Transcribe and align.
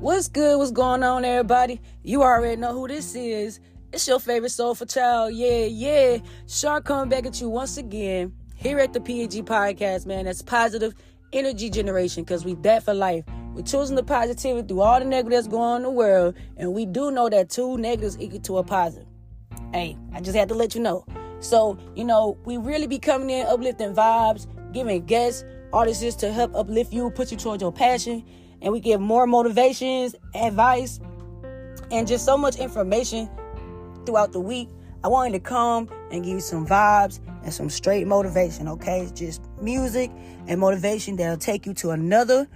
What's 0.00 0.28
good? 0.28 0.56
What's 0.56 0.70
going 0.70 1.02
on, 1.02 1.26
everybody? 1.26 1.78
You 2.02 2.22
already 2.22 2.58
know 2.58 2.72
who 2.72 2.88
this 2.88 3.14
is. 3.14 3.60
It's 3.92 4.08
your 4.08 4.18
favorite 4.18 4.48
soulful 4.48 4.86
child. 4.86 5.34
Yeah, 5.34 5.66
yeah. 5.66 6.18
Shark 6.48 6.86
coming 6.86 7.10
back 7.10 7.26
at 7.26 7.38
you 7.38 7.50
once 7.50 7.76
again 7.76 8.32
here 8.54 8.78
at 8.78 8.94
the 8.94 9.00
PEG 9.00 9.44
podcast, 9.44 10.06
man. 10.06 10.24
That's 10.24 10.40
positive 10.40 10.94
energy 11.34 11.68
generation 11.68 12.24
because 12.24 12.46
we 12.46 12.54
that 12.62 12.82
for 12.82 12.94
life. 12.94 13.26
We're 13.52 13.60
choosing 13.60 13.94
the 13.94 14.02
positivity 14.02 14.66
through 14.66 14.80
all 14.80 15.00
the 15.00 15.04
negative 15.04 15.32
that's 15.32 15.48
going 15.48 15.64
on 15.64 15.76
in 15.76 15.82
the 15.82 15.90
world, 15.90 16.34
and 16.56 16.72
we 16.72 16.86
do 16.86 17.10
know 17.10 17.28
that 17.28 17.50
two 17.50 17.76
negatives 17.76 18.16
equal 18.18 18.40
to 18.40 18.56
a 18.56 18.64
positive. 18.64 19.06
Hey, 19.74 19.98
I 20.14 20.22
just 20.22 20.34
had 20.34 20.48
to 20.48 20.54
let 20.54 20.74
you 20.74 20.80
know. 20.80 21.04
So, 21.40 21.76
you 21.94 22.04
know, 22.04 22.38
we 22.46 22.56
really 22.56 22.86
be 22.86 22.98
coming 22.98 23.28
in 23.28 23.46
uplifting 23.46 23.94
vibes, 23.94 24.46
giving 24.72 25.04
guests, 25.04 25.44
artists 25.74 26.14
to 26.16 26.32
help 26.32 26.54
uplift 26.54 26.90
you, 26.90 27.10
put 27.10 27.30
you 27.30 27.36
towards 27.36 27.60
your 27.60 27.70
passion, 27.70 28.24
and 28.62 28.72
we 28.72 28.80
give 28.80 29.00
more 29.00 29.26
motivations, 29.26 30.14
advice, 30.34 31.00
and 31.90 32.06
just 32.06 32.24
so 32.24 32.36
much 32.36 32.56
information 32.56 33.28
throughout 34.04 34.32
the 34.32 34.40
week. 34.40 34.68
I 35.02 35.08
wanted 35.08 35.32
to 35.32 35.40
come 35.40 35.88
and 36.10 36.22
give 36.22 36.34
you 36.34 36.40
some 36.40 36.66
vibes 36.66 37.20
and 37.42 37.52
some 37.52 37.70
straight 37.70 38.06
motivation, 38.06 38.68
okay? 38.68 39.08
Just 39.14 39.42
music 39.60 40.10
and 40.46 40.60
motivation 40.60 41.16
that'll 41.16 41.38
take 41.38 41.66
you 41.66 41.72
to 41.74 41.90
another 41.90 42.46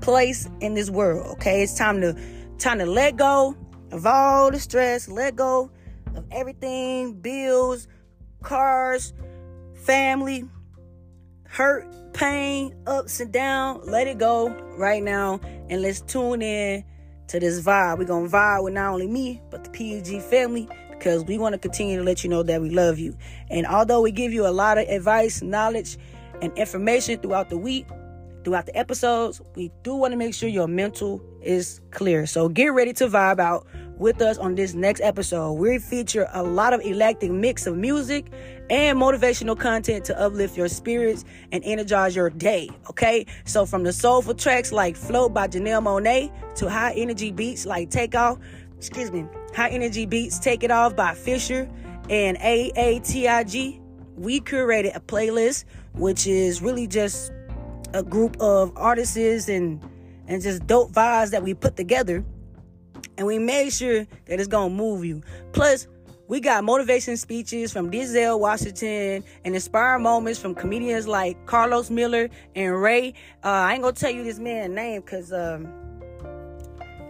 place 0.00 0.48
in 0.60 0.74
this 0.74 0.90
world, 0.90 1.26
okay? 1.36 1.62
It's 1.62 1.76
time 1.76 2.00
to 2.00 2.16
time 2.58 2.78
to 2.78 2.86
let 2.86 3.16
go 3.16 3.56
of 3.92 4.06
all 4.06 4.50
the 4.50 4.58
stress, 4.58 5.08
let 5.08 5.36
go 5.36 5.70
of 6.16 6.24
everything, 6.30 7.14
bills, 7.14 7.86
cars, 8.42 9.12
family, 9.74 10.44
hurt, 11.44 11.86
pain, 12.14 12.74
ups 12.86 13.20
and 13.20 13.32
downs. 13.32 13.86
Let 13.86 14.06
it 14.06 14.18
go 14.18 14.48
right 14.78 15.02
now 15.02 15.40
and 15.68 15.82
let's 15.82 16.00
tune 16.00 16.40
in 16.40 16.84
to 17.28 17.40
this 17.40 17.60
vibe. 17.60 17.98
We're 17.98 18.04
gonna 18.04 18.28
vibe 18.28 18.64
with 18.64 18.74
not 18.74 18.94
only 18.94 19.06
me, 19.06 19.42
but 19.50 19.64
the 19.64 19.70
PEG 19.70 20.22
family 20.22 20.68
because 20.90 21.24
we 21.24 21.36
want 21.36 21.52
to 21.52 21.58
continue 21.58 21.98
to 21.98 22.02
let 22.02 22.24
you 22.24 22.30
know 22.30 22.42
that 22.42 22.62
we 22.62 22.70
love 22.70 22.98
you. 22.98 23.14
And 23.50 23.66
although 23.66 24.00
we 24.00 24.10
give 24.10 24.32
you 24.32 24.46
a 24.46 24.48
lot 24.48 24.78
of 24.78 24.88
advice, 24.88 25.42
knowledge, 25.42 25.98
and 26.40 26.56
information 26.56 27.18
throughout 27.18 27.50
the 27.50 27.58
week, 27.58 27.86
throughout 28.44 28.66
the 28.66 28.76
episodes, 28.76 29.40
we 29.56 29.70
do 29.82 29.94
want 29.94 30.12
to 30.12 30.16
make 30.16 30.34
sure 30.34 30.48
your 30.48 30.68
mental 30.68 31.22
is 31.42 31.80
clear. 31.90 32.26
So 32.26 32.48
get 32.48 32.68
ready 32.68 32.92
to 32.94 33.08
vibe 33.08 33.38
out 33.38 33.66
with 33.96 34.20
us 34.20 34.38
on 34.38 34.54
this 34.54 34.74
next 34.74 35.00
episode. 35.00 35.52
We 35.52 35.78
feature 35.78 36.28
a 36.32 36.42
lot 36.42 36.72
of 36.72 36.80
electric 36.80 37.30
mix 37.30 37.66
of 37.66 37.76
music 37.76 38.26
and 38.70 38.98
motivational 38.98 39.58
content 39.58 40.04
to 40.06 40.20
uplift 40.20 40.56
your 40.56 40.68
spirits 40.68 41.24
and 41.52 41.62
energize 41.64 42.14
your 42.14 42.30
day. 42.30 42.70
Okay, 42.90 43.26
so 43.44 43.66
from 43.66 43.82
the 43.82 43.92
soulful 43.92 44.34
tracks 44.34 44.72
like 44.72 44.96
"Float" 44.96 45.32
by 45.32 45.48
Janelle 45.48 45.82
Monáe 45.82 46.32
to 46.56 46.68
high 46.68 46.92
energy 46.94 47.30
beats 47.30 47.66
like 47.66 47.90
"Take 47.90 48.14
Off," 48.14 48.38
excuse 48.76 49.12
me, 49.12 49.26
high 49.54 49.68
energy 49.70 50.06
beats 50.06 50.38
"Take 50.38 50.64
It 50.64 50.70
Off" 50.70 50.96
by 50.96 51.14
Fisher 51.14 51.70
and 52.10 52.36
AATIG. 52.38 53.80
We 54.16 54.40
curated 54.40 54.96
a 54.96 55.00
playlist 55.00 55.64
which 55.94 56.26
is 56.26 56.60
really 56.60 56.86
just 56.86 57.32
a 57.94 58.02
group 58.02 58.36
of 58.40 58.72
artists 58.76 59.48
and 59.48 59.82
and 60.26 60.42
just 60.42 60.66
dope 60.66 60.92
vibes 60.92 61.30
that 61.30 61.42
we 61.42 61.54
put 61.54 61.76
together 61.76 62.24
and 63.16 63.26
we 63.26 63.38
made 63.38 63.72
sure 63.72 64.04
that 64.26 64.40
it's 64.40 64.48
gonna 64.48 64.74
move 64.74 65.04
you. 65.04 65.22
Plus, 65.52 65.86
we 66.26 66.40
got 66.40 66.64
motivation 66.64 67.16
speeches 67.16 67.72
from 67.72 67.90
Denzel 67.90 68.40
Washington 68.40 69.22
and 69.44 69.54
inspiring 69.54 70.02
moments 70.02 70.40
from 70.40 70.54
comedians 70.54 71.06
like 71.06 71.44
Karlous 71.46 71.90
Miller 71.90 72.30
and 72.54 72.80
Ray. 72.80 73.14
Uh, 73.44 73.48
I 73.48 73.74
ain't 73.74 73.82
gonna 73.82 73.92
tell 73.92 74.10
you 74.10 74.24
this 74.24 74.38
man's 74.38 74.74
name 74.74 75.02
because 75.02 75.32
um, 75.32 75.68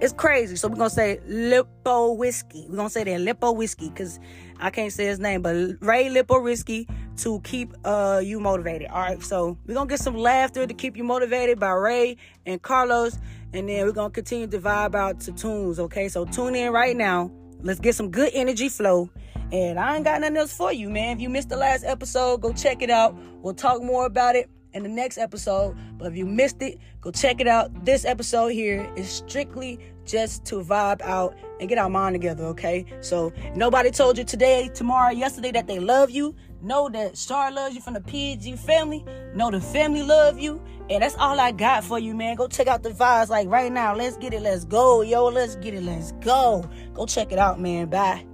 it's 0.04 0.12
crazy. 0.12 0.54
So 0.56 0.68
we're 0.68 0.76
gonna 0.76 0.90
say 0.90 1.18
Lipo 1.26 2.14
Whiskey. 2.14 2.66
We're 2.68 2.76
gonna 2.76 2.90
say 2.90 3.04
that 3.04 3.20
Lipo 3.20 3.56
Whiskey 3.56 3.88
because 3.88 4.20
I 4.60 4.68
can't 4.68 4.92
say 4.92 5.06
his 5.06 5.18
name, 5.18 5.40
but 5.40 5.56
Ray 5.80 6.10
Lipo 6.10 6.42
Whiskey 6.42 6.86
to 7.18 7.40
keep 7.40 7.74
uh, 7.84 8.20
you 8.22 8.38
motivated. 8.38 8.88
All 8.88 9.00
right, 9.00 9.22
so 9.22 9.56
we're 9.66 9.74
gonna 9.74 9.88
get 9.88 10.00
some 10.00 10.14
laughter 10.14 10.66
to 10.66 10.74
keep 10.74 10.98
you 10.98 11.04
motivated 11.04 11.58
by 11.58 11.70
Ray 11.70 12.18
and 12.44 12.60
Karlous, 12.60 13.18
and 13.54 13.66
then 13.66 13.86
we're 13.86 13.92
gonna 13.92 14.10
continue 14.10 14.46
to 14.46 14.58
vibe 14.58 14.94
out 14.94 15.20
to 15.20 15.32
tunes. 15.32 15.80
Okay, 15.80 16.10
so 16.10 16.26
tune 16.26 16.54
in 16.54 16.70
right 16.70 16.94
now. 16.94 17.32
Let's 17.62 17.80
get 17.80 17.94
some 17.94 18.10
good 18.10 18.30
energy 18.34 18.68
flow. 18.68 19.08
And 19.52 19.78
I 19.78 19.96
ain't 19.96 20.04
got 20.04 20.20
nothing 20.20 20.36
else 20.36 20.54
for 20.54 20.70
you, 20.70 20.90
man. 20.90 21.16
If 21.16 21.22
you 21.22 21.30
missed 21.30 21.48
the 21.48 21.56
last 21.56 21.82
episode, 21.84 22.42
go 22.42 22.52
check 22.52 22.82
it 22.82 22.90
out. 22.90 23.16
We'll 23.40 23.54
talk 23.54 23.82
more 23.82 24.04
about 24.04 24.36
it 24.36 24.50
in 24.74 24.82
the 24.82 24.88
next 24.88 25.16
episode. 25.16 25.76
But 25.96 26.08
if 26.08 26.16
you 26.18 26.26
missed 26.26 26.60
it, 26.60 26.78
go 27.00 27.10
check 27.10 27.40
it 27.40 27.46
out. 27.46 27.84
This 27.84 28.04
episode 28.04 28.48
here 28.48 28.90
is 28.96 29.08
strictly 29.08 29.78
just 30.04 30.44
to 30.46 30.62
vibe 30.62 31.00
out 31.02 31.36
and 31.60 31.68
get 31.68 31.78
our 31.78 31.90
mind 31.90 32.14
together, 32.14 32.44
okay? 32.44 32.84
So 33.00 33.32
nobody 33.54 33.90
told 33.90 34.18
you 34.18 34.24
today, 34.24 34.70
tomorrow, 34.74 35.10
yesterday 35.12 35.52
that 35.52 35.66
they 35.66 35.78
love 35.78 36.10
you. 36.10 36.34
Know 36.62 36.88
that 36.90 37.16
Star 37.16 37.50
loves 37.50 37.74
you 37.74 37.80
from 37.82 37.94
the 37.94 38.00
PG 38.00 38.56
family. 38.56 39.04
Know 39.34 39.50
the 39.50 39.60
family 39.60 40.02
love 40.02 40.38
you. 40.38 40.62
And 40.88 41.02
that's 41.02 41.16
all 41.16 41.38
I 41.38 41.52
got 41.52 41.84
for 41.84 41.98
you, 41.98 42.14
man. 42.14 42.36
Go 42.36 42.48
check 42.48 42.66
out 42.66 42.82
the 42.82 42.90
vibes 42.90 43.28
like 43.28 43.48
right 43.48 43.70
now. 43.70 43.94
Let's 43.94 44.16
get 44.16 44.32
it. 44.32 44.42
Let's 44.42 44.64
go. 44.64 45.02
Yo, 45.02 45.26
let's 45.26 45.56
get 45.56 45.74
it. 45.74 45.82
Let's 45.82 46.12
go. 46.12 46.68
Go 46.94 47.06
check 47.06 47.32
it 47.32 47.38
out, 47.38 47.60
man. 47.60 47.88
Bye. 47.88 48.26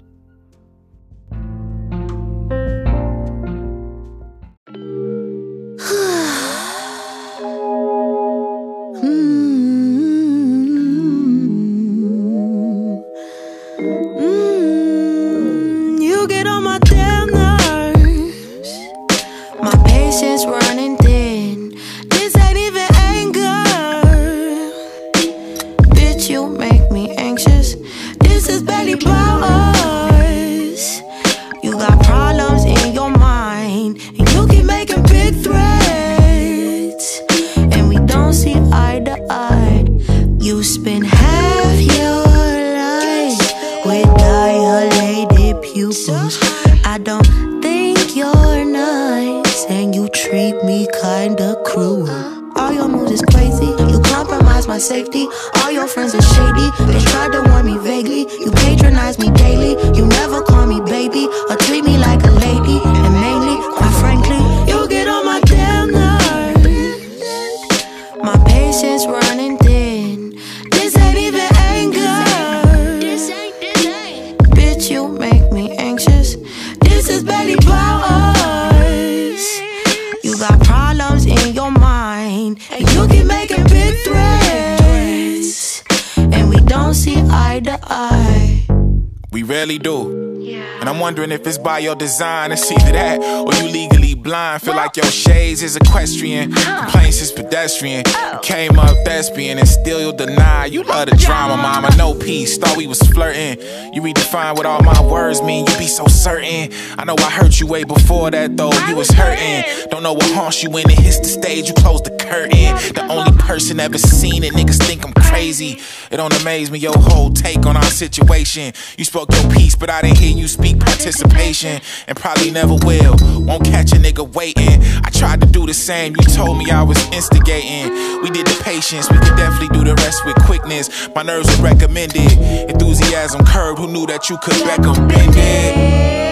wondering 91.03 91.33
if 91.33 91.47
it's 91.47 91.59
by 91.59 91.79
your 91.81 91.95
design. 91.95 92.53
It's 92.53 92.71
either 92.71 92.93
that 92.93 93.21
or 93.21 93.53
you 93.55 93.73
legally 93.73 94.11
blind. 94.22 94.63
Feel 94.63 94.77
like 94.77 94.97
your 94.97 95.07
shades 95.07 95.63
is 95.63 95.77
equestrian. 95.77 96.53
Complaints 96.53 97.21
is 97.21 97.33
pedestrian. 97.33 98.04
You 98.07 98.39
came 98.42 98.78
up 98.78 98.97
thespian 99.04 99.59
and 99.59 99.69
still 99.69 100.01
you'll 100.01 100.13
deny. 100.13 100.66
You 100.66 100.84
love 100.84 101.10
the 101.10 101.16
drama, 101.16 101.57
mama. 101.57 101.95
No 101.97 102.15
peace. 102.15 102.57
Thought 102.57 102.77
we 102.77 102.86
was 102.86 103.01
flirting. 103.01 103.60
You 103.92 104.01
redefine 104.01 104.57
what 104.57 104.66
all 104.66 104.83
my 104.83 105.01
words 105.04 105.42
mean. 105.42 105.66
You 105.66 105.78
be 105.78 105.86
so 105.86 106.07
certain. 106.07 106.72
I 106.98 107.04
know 107.04 107.16
I 107.19 107.30
hurt 107.30 107.60
you 107.60 107.66
way 107.66 107.84
before 107.84 108.30
that 108.30 108.57
though. 108.57 108.72
You 108.89 108.97
was 108.97 109.10
hurting. 109.10 109.91
Don't 109.91 110.03
know 110.03 110.13
what 110.13 110.30
haunts 110.33 110.63
you 110.63 110.71
when 110.71 110.89
it 110.89 110.98
hits 110.98 111.19
the 111.19 111.27
stage. 111.27 111.69
You 111.69 111.74
close 111.74 112.01
the 112.03 112.10
curtain. 112.10 112.74
The 112.95 113.07
only 113.10 113.36
person 113.39 113.80
ever 113.80 113.98
seen 113.98 114.45
it. 114.45 114.53
Niggas 114.53 114.78
think 114.86 115.04
I'm 115.04 115.13
crazy. 115.15 115.80
It 116.10 116.16
don't 116.16 116.34
amaze 116.41 116.71
me 116.71 116.78
your 116.78 116.97
whole 116.97 117.30
take 117.30 117.66
on 117.66 117.77
our 117.77 117.83
situation. 117.91 118.72
You 118.97 119.04
spoke 119.04 119.33
your 119.33 119.51
piece, 119.51 119.74
but 119.74 119.91
I 119.91 120.03
didn't 120.03 120.19
hear 120.19 120.36
you 120.36 120.47
speak 120.47 120.78
participation, 120.78 121.80
and 122.07 122.16
probably 122.16 122.51
never 122.51 122.77
will. 122.84 123.16
Won't 123.41 123.65
catch 123.65 123.92
a 123.92 123.97
nigga 123.97 124.11
nigga 124.12 124.34
waiting. 124.34 124.82
I 125.04 125.10
tried 125.10 125.41
to 125.41 125.47
do 125.47 125.66
the 125.66 125.74
same, 125.74 126.14
you 126.16 126.24
told 126.24 126.59
me 126.59 126.70
I 126.70 126.82
was 126.82 126.98
instigating. 127.12 127.92
We 128.22 128.30
did 128.30 128.47
the 128.47 128.60
patience, 128.62 129.10
we 129.10 129.18
could 129.18 129.36
definitely 129.36 129.76
do 129.76 129.84
the 129.84 129.94
rest 129.97 130.24
with 130.24 130.36
quickness. 130.44 131.09
My 131.14 131.22
nerves 131.22 131.48
were 131.56 131.64
recommended, 131.64 132.32
enthusiasm 132.70 133.44
curbed. 133.44 133.78
Who 133.78 133.88
knew 133.88 134.06
that 134.06 134.28
you 134.28 134.38
could 134.38 134.59
back 134.64 134.82
bend 134.82 135.34
it? 135.36 136.32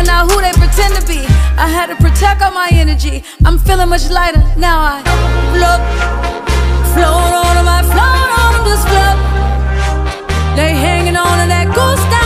They 0.00 0.06
are 0.06 0.24
not 0.24 0.32
who 0.32 0.40
they 0.40 0.52
pretend 0.52 0.96
to 0.96 1.06
be. 1.06 1.18
I 1.60 1.68
had 1.68 1.88
to 1.88 1.96
protect 1.96 2.40
all 2.40 2.52
my 2.52 2.70
energy. 2.72 3.22
I'm 3.44 3.58
feeling 3.58 3.90
much 3.90 4.08
lighter 4.08 4.40
now. 4.56 4.80
I 4.80 5.02
float, 5.52 5.82
float 6.94 7.32
on 7.44 7.54
them, 7.56 7.68
I 7.68 7.82
float 7.84 8.30
on 8.40 8.50
them, 8.54 8.64
just 8.64 8.88
float. 8.88 10.56
They 10.56 10.72
hanging 10.72 11.16
on 11.16 11.36
to 11.40 11.46
that 11.52 11.66
goose 11.74 12.19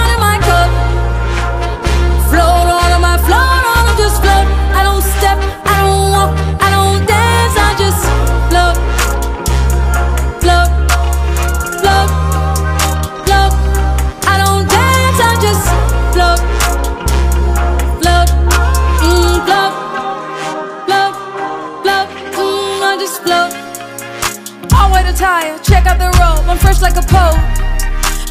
I'll 25.20 25.40
wait 25.40 25.58
a 25.58 25.58
tire, 25.58 25.58
check 25.62 25.86
out 25.86 25.98
the 25.98 26.10
robe, 26.18 26.48
I'm 26.48 26.58
fresh 26.58 26.80
like 26.80 26.96
a 26.96 27.02
pope. 27.02 27.38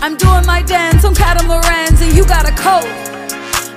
I'm 0.02 0.18
doing 0.18 0.46
my 0.46 0.62
dance 0.63 1.06
on 1.06 1.16
catamarans 1.16 2.02
and 2.02 2.16
you 2.16 2.25
got 2.25 2.48
a 2.48 2.56
coat. 2.56 2.88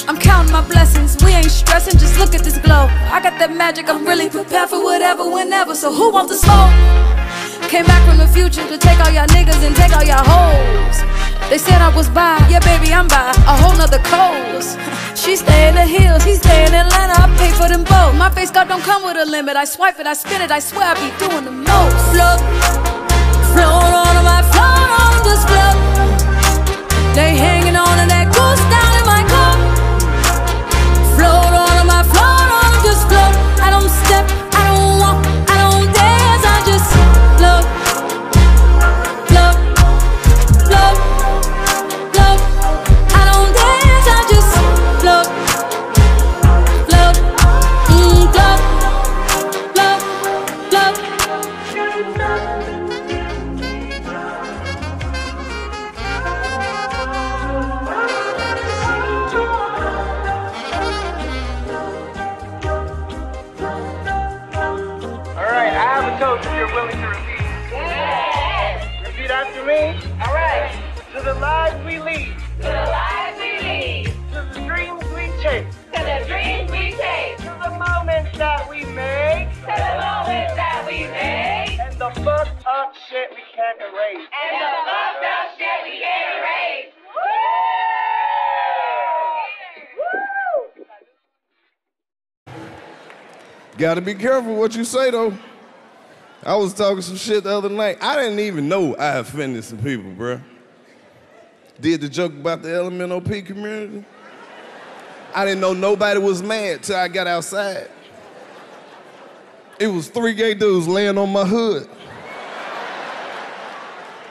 I'm 0.08 0.18
counting 0.18 0.52
my 0.52 0.66
blessings, 0.66 1.16
we 1.22 1.32
ain't 1.32 1.50
stressing, 1.50 1.98
just 1.98 2.18
look 2.18 2.34
at 2.34 2.42
this 2.42 2.58
glow. 2.58 2.88
I 3.10 3.20
got 3.22 3.38
that 3.38 3.54
magic, 3.54 3.88
I'm 3.88 4.06
really 4.06 4.28
prepared 4.28 4.70
for 4.70 4.82
whatever, 4.82 5.28
whenever. 5.28 5.74
So 5.74 5.92
who 5.92 6.12
wants 6.12 6.32
to 6.32 6.38
smoke? 6.38 6.72
Came 7.70 7.86
back 7.86 8.06
from 8.08 8.18
the 8.18 8.28
future 8.28 8.66
to 8.66 8.78
take 8.78 8.98
all 9.00 9.10
y'all 9.10 9.26
niggas 9.28 9.62
and 9.66 9.74
take 9.74 9.94
all 9.96 10.04
y'all 10.04 10.24
hoes. 10.24 10.98
They 11.50 11.58
said 11.58 11.80
I 11.80 11.94
was 11.94 12.08
by, 12.08 12.38
yeah 12.50 12.60
baby, 12.60 12.92
I'm 12.92 13.08
by 13.08 13.30
a 13.46 13.56
whole 13.56 13.76
nother 13.76 14.02
coast. 14.02 14.78
She 15.16 15.34
stay 15.34 15.68
in 15.68 15.74
the 15.74 15.86
hills, 15.86 16.22
he 16.22 16.34
stay 16.34 16.66
in 16.66 16.74
Atlanta, 16.74 17.14
I 17.18 17.26
pay 17.36 17.50
for 17.50 17.68
them 17.68 17.82
both. 17.82 18.14
My 18.14 18.30
face 18.30 18.50
card 18.50 18.68
don't 18.68 18.82
come 18.82 19.02
with 19.02 19.16
a 19.16 19.24
limit, 19.24 19.56
I 19.56 19.64
swipe 19.64 19.98
it, 19.98 20.06
I 20.06 20.12
spin 20.12 20.40
it, 20.42 20.52
I 20.52 20.60
swear 20.60 20.84
I 20.84 20.94
be 20.94 21.10
doing 21.18 21.44
the 21.44 21.50
most. 21.50 21.96
Float, 22.12 22.85
float 23.54 23.92
on 24.02 24.12
I 24.38 24.40
float 24.52 24.90
on 25.02 25.14
just 25.28 25.44
float. 25.50 25.78
They 27.14 27.36
hanging 27.36 27.76
on 27.76 27.94
to 27.98 28.15
Gotta 93.86 94.00
be 94.00 94.14
careful 94.14 94.56
what 94.56 94.74
you 94.74 94.82
say 94.82 95.12
though. 95.12 95.32
I 96.42 96.56
was 96.56 96.74
talking 96.74 97.02
some 97.02 97.14
shit 97.14 97.44
the 97.44 97.56
other 97.56 97.68
night. 97.68 97.98
I 98.00 98.16
didn't 98.16 98.40
even 98.40 98.68
know 98.68 98.96
I 98.96 99.18
offended 99.18 99.62
some 99.62 99.78
people, 99.78 100.10
bruh. 100.10 100.42
Did 101.80 102.00
the 102.00 102.08
joke 102.08 102.32
about 102.32 102.62
the 102.62 102.68
LMNOP 102.70 103.46
community. 103.46 104.04
I 105.32 105.44
didn't 105.44 105.60
know 105.60 105.72
nobody 105.72 106.18
was 106.18 106.42
mad 106.42 106.82
till 106.82 106.96
I 106.96 107.06
got 107.06 107.28
outside. 107.28 107.88
It 109.78 109.86
was 109.86 110.08
three 110.08 110.34
gay 110.34 110.54
dudes 110.54 110.88
laying 110.88 111.16
on 111.16 111.32
my 111.32 111.44
hood. 111.44 111.88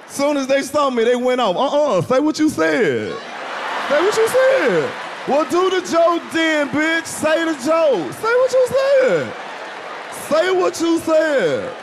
Soon 0.10 0.36
as 0.36 0.48
they 0.48 0.64
saw 0.64 0.90
me, 0.90 1.06
they 1.06 1.16
went 1.16 1.40
off. 1.40 1.56
Uh-uh, 1.56 2.02
say 2.02 2.20
what 2.20 2.38
you 2.38 2.50
said. 2.50 3.18
Say 3.88 4.02
what 4.02 4.18
you 4.18 4.28
said. 4.28 4.92
Well, 5.30 5.50
do 5.50 5.70
the 5.70 5.80
joke 5.90 6.24
then, 6.34 6.68
bitch. 6.72 7.06
Say 7.06 7.46
the 7.46 7.54
joke. 7.54 8.12
Say 8.12 8.28
what 8.28 8.52
you 8.52 8.68
said. 8.68 9.45
Say 10.30 10.52
what 10.52 10.80
you 10.82 11.00
said. 11.00 11.76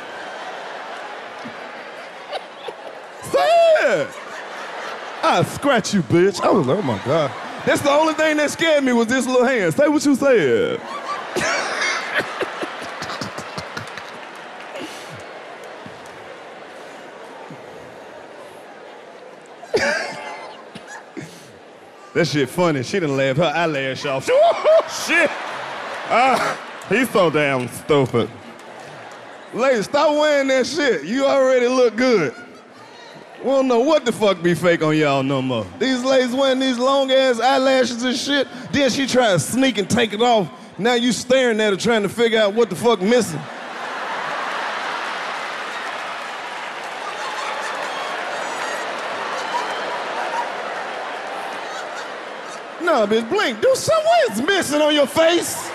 Say 3.22 3.48
it. 3.82 4.08
I 5.22 5.44
scratch 5.44 5.94
you, 5.94 6.02
bitch. 6.02 6.40
I 6.42 6.50
was 6.50 6.66
like, 6.66 6.78
oh 6.78 6.82
my 6.82 7.00
God. 7.04 7.30
That's 7.64 7.80
the 7.80 7.90
only 7.90 8.14
thing 8.14 8.36
that 8.38 8.50
scared 8.50 8.82
me 8.82 8.92
was 8.92 9.06
this 9.06 9.24
little 9.26 9.44
hand. 9.44 9.72
Say 9.74 9.86
what 9.86 10.04
you 10.04 10.16
said. 10.16 10.80
that 22.14 22.26
shit 22.26 22.48
funny. 22.48 22.82
She 22.82 22.98
done 22.98 23.16
laughed 23.16 23.38
her 23.38 23.44
eyelash 23.44 24.04
off. 24.04 24.24
shit. 25.06 25.30
Ah, 26.10 26.71
he's 26.92 27.10
so 27.10 27.30
damn 27.30 27.68
stupid. 27.68 28.30
Ladies, 29.54 29.84
stop 29.84 30.10
wearing 30.12 30.48
that 30.48 30.66
shit. 30.66 31.04
You 31.04 31.26
already 31.26 31.68
look 31.68 31.96
good. 31.96 32.34
We 33.38 33.48
don't 33.48 33.66
know 33.66 33.80
what 33.80 34.04
the 34.04 34.12
fuck 34.12 34.40
be 34.42 34.54
fake 34.54 34.82
on 34.82 34.96
y'all 34.96 35.22
no 35.22 35.42
more. 35.42 35.66
These 35.78 36.04
ladies 36.04 36.32
wearing 36.34 36.60
these 36.60 36.78
long 36.78 37.10
ass 37.10 37.40
eyelashes 37.40 38.02
and 38.04 38.16
shit. 38.16 38.46
Then 38.70 38.88
she 38.88 39.06
try 39.06 39.32
to 39.32 39.38
sneak 39.40 39.78
and 39.78 39.90
take 39.90 40.12
it 40.12 40.22
off. 40.22 40.48
Now 40.78 40.94
you 40.94 41.12
staring 41.12 41.60
at 41.60 41.72
her 41.72 41.76
trying 41.76 42.02
to 42.02 42.08
figure 42.08 42.38
out 42.38 42.54
what 42.54 42.70
the 42.70 42.76
fuck 42.76 43.00
missing. 43.00 43.40
No, 52.80 53.06
bitch, 53.06 53.28
blink. 53.28 53.60
Do 53.60 53.74
something's 53.74 54.46
missing 54.46 54.80
on 54.80 54.94
your 54.94 55.06
face. 55.06 55.71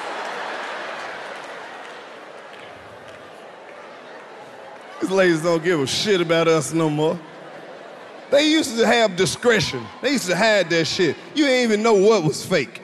These 5.01 5.11
ladies 5.11 5.43
don't 5.43 5.63
give 5.63 5.79
a 5.79 5.87
shit 5.87 6.21
about 6.21 6.47
us 6.47 6.73
no 6.73 6.89
more. 6.89 7.19
They 8.31 8.49
used 8.49 8.77
to 8.77 8.85
have 8.85 9.15
discretion. 9.15 9.85
They 10.01 10.11
used 10.11 10.27
to 10.27 10.35
hide 10.35 10.69
that 10.71 10.85
shit. 10.85 11.15
You 11.35 11.45
didn't 11.45 11.71
even 11.71 11.83
know 11.83 11.93
what 11.93 12.23
was 12.23 12.45
fake. 12.45 12.81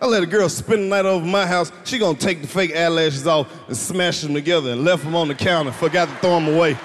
I 0.00 0.06
let 0.06 0.22
a 0.22 0.26
girl 0.26 0.48
spend 0.48 0.84
the 0.84 0.86
night 0.88 1.04
over 1.04 1.24
my 1.24 1.46
house. 1.46 1.70
She 1.84 1.98
gonna 1.98 2.18
take 2.18 2.42
the 2.42 2.48
fake 2.48 2.74
eyelashes 2.74 3.26
off 3.26 3.48
and 3.68 3.76
smash 3.76 4.22
them 4.22 4.34
together 4.34 4.72
and 4.72 4.84
left 4.84 5.04
them 5.04 5.14
on 5.14 5.28
the 5.28 5.34
counter. 5.34 5.70
Forgot 5.70 6.08
to 6.08 6.14
throw 6.16 6.40
them 6.40 6.52
away. 6.52 6.76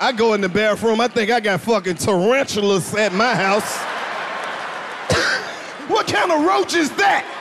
I 0.00 0.12
go 0.12 0.34
in 0.34 0.40
the 0.40 0.48
bathroom. 0.48 1.00
I 1.00 1.08
think 1.08 1.30
I 1.30 1.40
got 1.40 1.60
fucking 1.62 1.96
tarantulas 1.96 2.94
at 2.94 3.12
my 3.12 3.34
house. 3.34 3.76
what 5.88 6.06
kind 6.06 6.30
of 6.30 6.44
roach 6.44 6.74
is 6.74 6.90
that? 6.96 7.33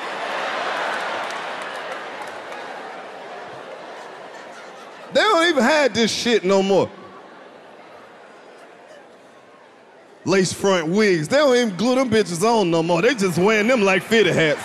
They 5.14 5.22
don't 5.22 5.48
even 5.48 5.64
have 5.64 5.94
this 5.94 6.12
shit 6.12 6.44
no 6.44 6.64
more. 6.64 6.90
Lace 10.26 10.54
front 10.54 10.88
wigs. 10.88 11.28
They 11.28 11.38
don't 11.38 11.56
even 11.56 11.76
glue 11.76 11.96
them 11.96 12.10
bitches 12.10 12.44
on 12.44 12.72
no 12.72 12.82
more. 12.82 13.02
They 13.02 13.14
just 13.14 13.38
wearing 13.38 13.68
them 13.68 13.82
like 13.82 14.04
fitted 14.04 14.34
hats. 14.34 14.64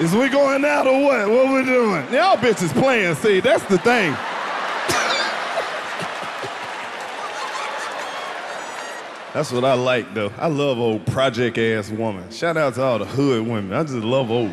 Is 0.00 0.14
we 0.14 0.28
going 0.28 0.64
out 0.64 0.86
or 0.86 1.02
what? 1.02 1.28
What 1.28 1.52
we 1.52 1.64
doing? 1.64 2.04
Y'all 2.12 2.36
bitches 2.36 2.72
playing, 2.72 3.16
see, 3.16 3.40
that's 3.40 3.64
the 3.64 3.78
thing. 3.78 4.16
That's 9.34 9.52
what 9.52 9.64
I 9.64 9.74
like 9.74 10.14
though. 10.14 10.32
I 10.38 10.46
love 10.46 10.78
old 10.78 11.04
project 11.06 11.58
ass 11.58 11.90
woman. 11.90 12.30
Shout 12.30 12.56
out 12.56 12.74
to 12.74 12.82
all 12.82 12.98
the 12.98 13.04
hood 13.04 13.46
women. 13.46 13.72
I 13.72 13.82
just 13.82 13.94
love 13.94 14.30
old 14.30 14.52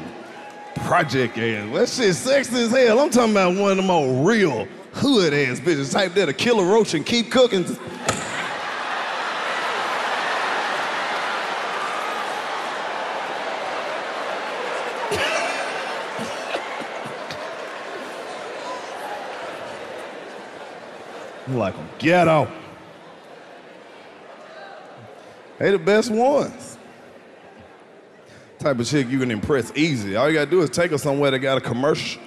project 0.86 1.36
ass. 1.39 1.74
That 1.74 1.89
shit 1.89 2.15
sexy 2.15 2.56
as 2.58 2.71
hell. 2.71 3.00
I'm 3.00 3.10
talking 3.10 3.32
about 3.32 3.56
one 3.56 3.71
of 3.71 3.78
them 3.78 3.89
old 3.89 4.26
real 4.26 4.67
hood 4.93 5.34
ass 5.34 5.60
bitches. 5.60 5.91
Type 5.91 6.13
that'll 6.13 6.34
kill 6.36 6.60
a 6.60 6.65
roach 6.65 6.93
and 6.93 7.06
keep 7.06 7.32
cooking. 7.32 7.65
Like 21.48 21.76
them 21.76 21.88
ghetto. 22.00 22.52
They 25.60 25.69
the 25.69 25.78
best 25.78 26.10
ones. 26.10 26.75
Type 28.65 28.80
of 28.80 28.88
chick 28.88 29.08
you 29.12 29.19
can 29.19 29.30
impress 29.30 29.71
easy. 29.78 30.15
All 30.15 30.28
you 30.28 30.34
gotta 30.34 30.49
do 30.49 30.60
is 30.63 30.71
take 30.71 30.89
her 30.89 30.97
somewhere 30.97 31.30
that 31.30 31.38
got 31.38 31.60
a 31.60 31.62
commercial. 31.62 32.19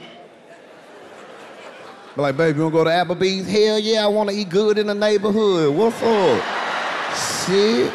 Be 2.14 2.22
like, 2.22 2.36
babe, 2.36 2.54
you 2.54 2.62
wanna 2.62 2.72
go 2.72 2.84
to 2.84 2.90
Applebee's? 2.90 3.50
Hell 3.50 3.80
yeah, 3.80 4.04
I 4.04 4.06
wanna 4.06 4.30
eat 4.30 4.48
good 4.48 4.78
in 4.78 4.86
the 4.86 4.94
neighborhood. 4.94 5.74
What's 5.74 6.00
up? 6.00 6.44
Shit. 7.44 7.92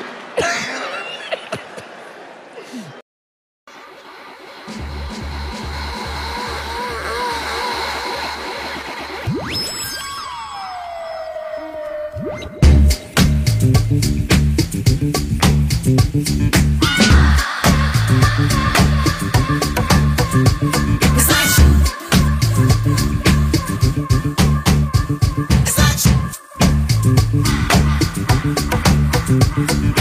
Everybody 29.29 29.92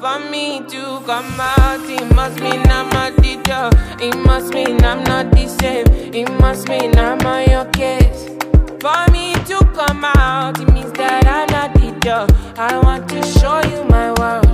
For 0.00 0.18
me 0.30 0.60
to 0.68 1.00
come 1.06 1.40
out, 1.40 1.80
it 1.88 2.14
must 2.14 2.38
mean 2.40 2.60
I'm 2.66 2.92
a 2.92 3.10
teacher. 3.22 3.70
It 3.98 4.14
must 4.26 4.52
mean 4.52 4.84
I'm 4.84 5.02
not 5.04 5.32
the 5.32 5.48
same. 5.48 5.86
It 6.14 6.30
must 6.38 6.68
mean 6.68 6.98
I'm 6.98 7.24
on 7.26 7.48
your 7.48 7.64
case. 7.66 8.28
For 8.80 9.10
me 9.12 9.32
to 9.46 9.58
come 9.74 10.04
out, 10.04 10.60
it 10.60 10.70
means 10.74 10.92
that 10.92 11.26
I'm 11.26 11.46
not 11.50 11.72
the 11.74 11.98
girl. 12.00 12.26
I 12.58 12.78
want 12.78 13.08
to 13.08 13.22
show 13.38 13.60
you 13.70 13.84
my 13.84 14.12
world. 14.20 14.45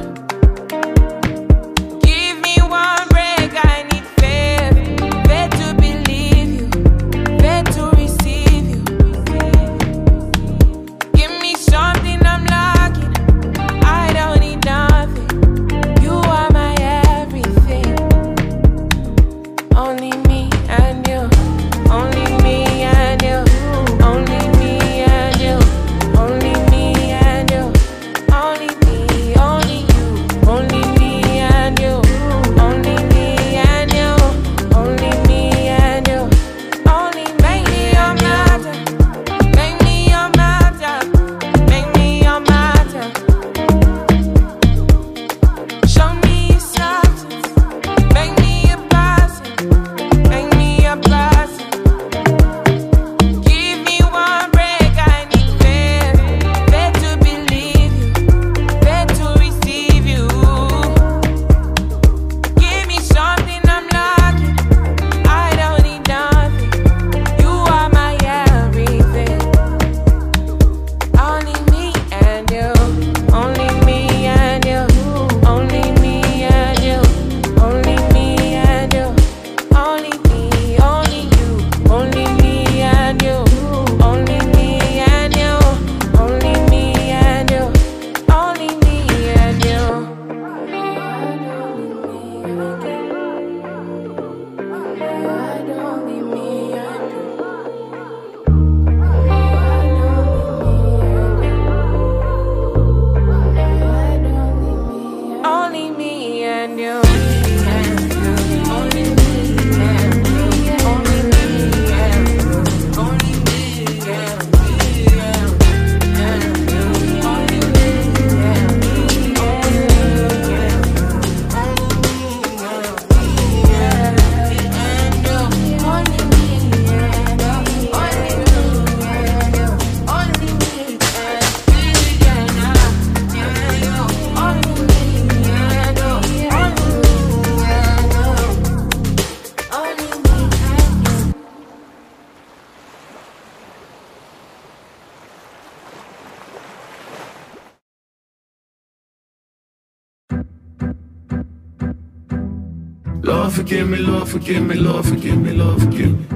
Forgive 154.32 154.62
me, 154.66 154.76
Lord, 154.76 155.04
forgive 155.04 155.36
me, 155.36 155.52
Lord, 155.52 155.78
forgive 155.82 156.18
me, 156.18 156.32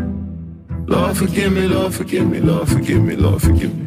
Lord, 0.87 1.17
forgive 1.17 1.43
me. 1.55 1.63
Lord, 1.67 1.97
forgive 1.97 2.31
me, 2.31 2.41
Lord, 2.43 2.69
forgive 2.75 3.03
me, 3.03 3.17
Lord, 3.17 3.43
forgive 3.43 3.75
me, 3.75 3.87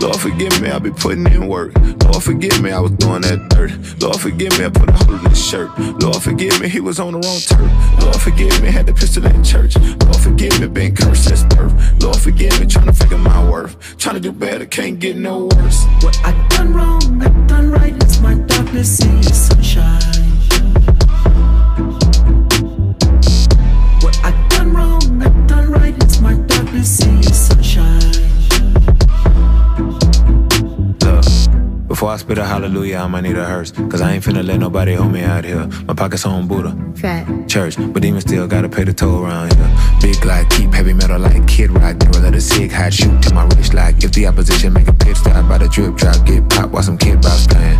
Lord, 0.00 0.20
forgive 0.20 0.60
me. 0.60 0.70
I 0.70 0.78
be 0.80 0.90
putting 0.90 1.24
in 1.26 1.46
work. 1.46 1.72
Lord, 2.02 2.20
forgive 2.20 2.60
me, 2.60 2.72
I 2.72 2.80
was 2.80 2.90
doing 2.92 3.22
that 3.22 3.48
dirt. 3.50 3.70
Lord, 4.02 4.18
forgive 4.18 4.58
me, 4.58 4.64
I 4.64 4.70
put 4.70 4.88
a 4.88 4.92
hole 4.92 5.14
in 5.14 5.30
his 5.30 5.40
shirt. 5.40 5.70
Lord, 6.02 6.20
forgive 6.20 6.60
me, 6.60 6.68
he 6.68 6.80
was 6.80 6.98
on 6.98 7.12
the 7.12 7.20
wrong 7.20 7.38
turf. 7.38 8.02
Lord, 8.02 8.20
forgive 8.20 8.60
me, 8.60 8.72
had 8.72 8.86
the 8.86 8.92
pistol 8.92 9.24
in 9.24 9.44
church. 9.44 9.76
Lord, 9.76 10.16
forgive 10.16 10.60
me, 10.60 10.66
been 10.66 10.96
cursed 10.96 11.28
since 11.28 11.44
birth. 11.54 11.72
Lord, 12.02 12.18
forgive 12.18 12.58
me, 12.60 12.66
trying 12.66 12.86
to 12.86 12.92
figure 12.92 13.18
my 13.18 13.48
worth. 13.48 13.96
Trying 13.98 14.16
to 14.16 14.20
do 14.20 14.32
better, 14.32 14.66
can't 14.66 14.98
get 14.98 15.16
no 15.16 15.44
worse. 15.44 15.84
What 16.02 16.18
I 16.24 16.32
done 16.48 16.74
wrong, 16.74 17.22
I 17.22 17.28
done 17.46 17.70
right. 17.70 17.94
It's 18.02 18.18
my 18.18 18.34
darkness 18.34 19.00
in 19.00 19.12
your 19.22 19.32
sunshine. 19.32 20.23
I 25.74 25.78
done 25.78 25.82
right. 25.82 26.02
It's 26.02 26.20
my 26.20 26.34
darkness 26.34 27.04
in 27.04 27.22
your 27.22 27.32
sunshine. 27.32 28.00
Look, 31.00 31.88
before 31.88 32.10
I 32.10 32.16
spit 32.16 32.38
a 32.38 32.44
hallelujah, 32.44 32.98
I 32.98 33.06
might 33.06 33.22
need 33.22 33.36
a 33.36 33.44
hearse. 33.44 33.72
Cause 33.72 34.00
I 34.00 34.12
ain't 34.12 34.24
finna 34.24 34.44
let 34.44 34.58
nobody 34.58 34.94
hold 34.94 35.12
me 35.12 35.22
out 35.22 35.44
here. 35.44 35.66
My 35.86 35.94
pockets 35.94 36.26
on 36.26 36.46
Buddha. 36.48 36.76
Fat. 36.96 37.48
Church, 37.48 37.76
but 37.76 38.02
demon 38.02 38.20
still 38.20 38.46
gotta 38.46 38.68
pay 38.68 38.84
the 38.84 38.92
toll 38.92 39.24
around 39.24 39.54
here. 39.54 39.70
Big 40.00 40.24
like 40.24 40.48
keep 40.50 40.72
heavy 40.72 40.92
metal 40.92 41.18
like 41.18 41.46
Kid 41.46 41.70
Rock. 41.70 41.96
Never 41.96 42.20
let 42.20 42.34
a 42.34 42.40
sig 42.40 42.72
hot 42.72 42.92
shoot 42.92 43.22
to 43.22 43.34
my 43.34 43.44
wrist 43.44 43.74
like 43.74 44.02
if 44.04 44.12
the 44.12 44.26
opposition 44.26 44.72
make 44.72 44.88
a 44.88 44.92
pit 44.92 45.16
stop 45.16 45.48
by 45.48 45.58
the 45.58 45.68
drip 45.68 45.96
drop, 45.96 46.24
get 46.26 46.48
pop 46.48 46.70
while 46.70 46.82
some 46.82 46.98
kid 46.98 47.20
box 47.20 47.46
playing. 47.46 47.78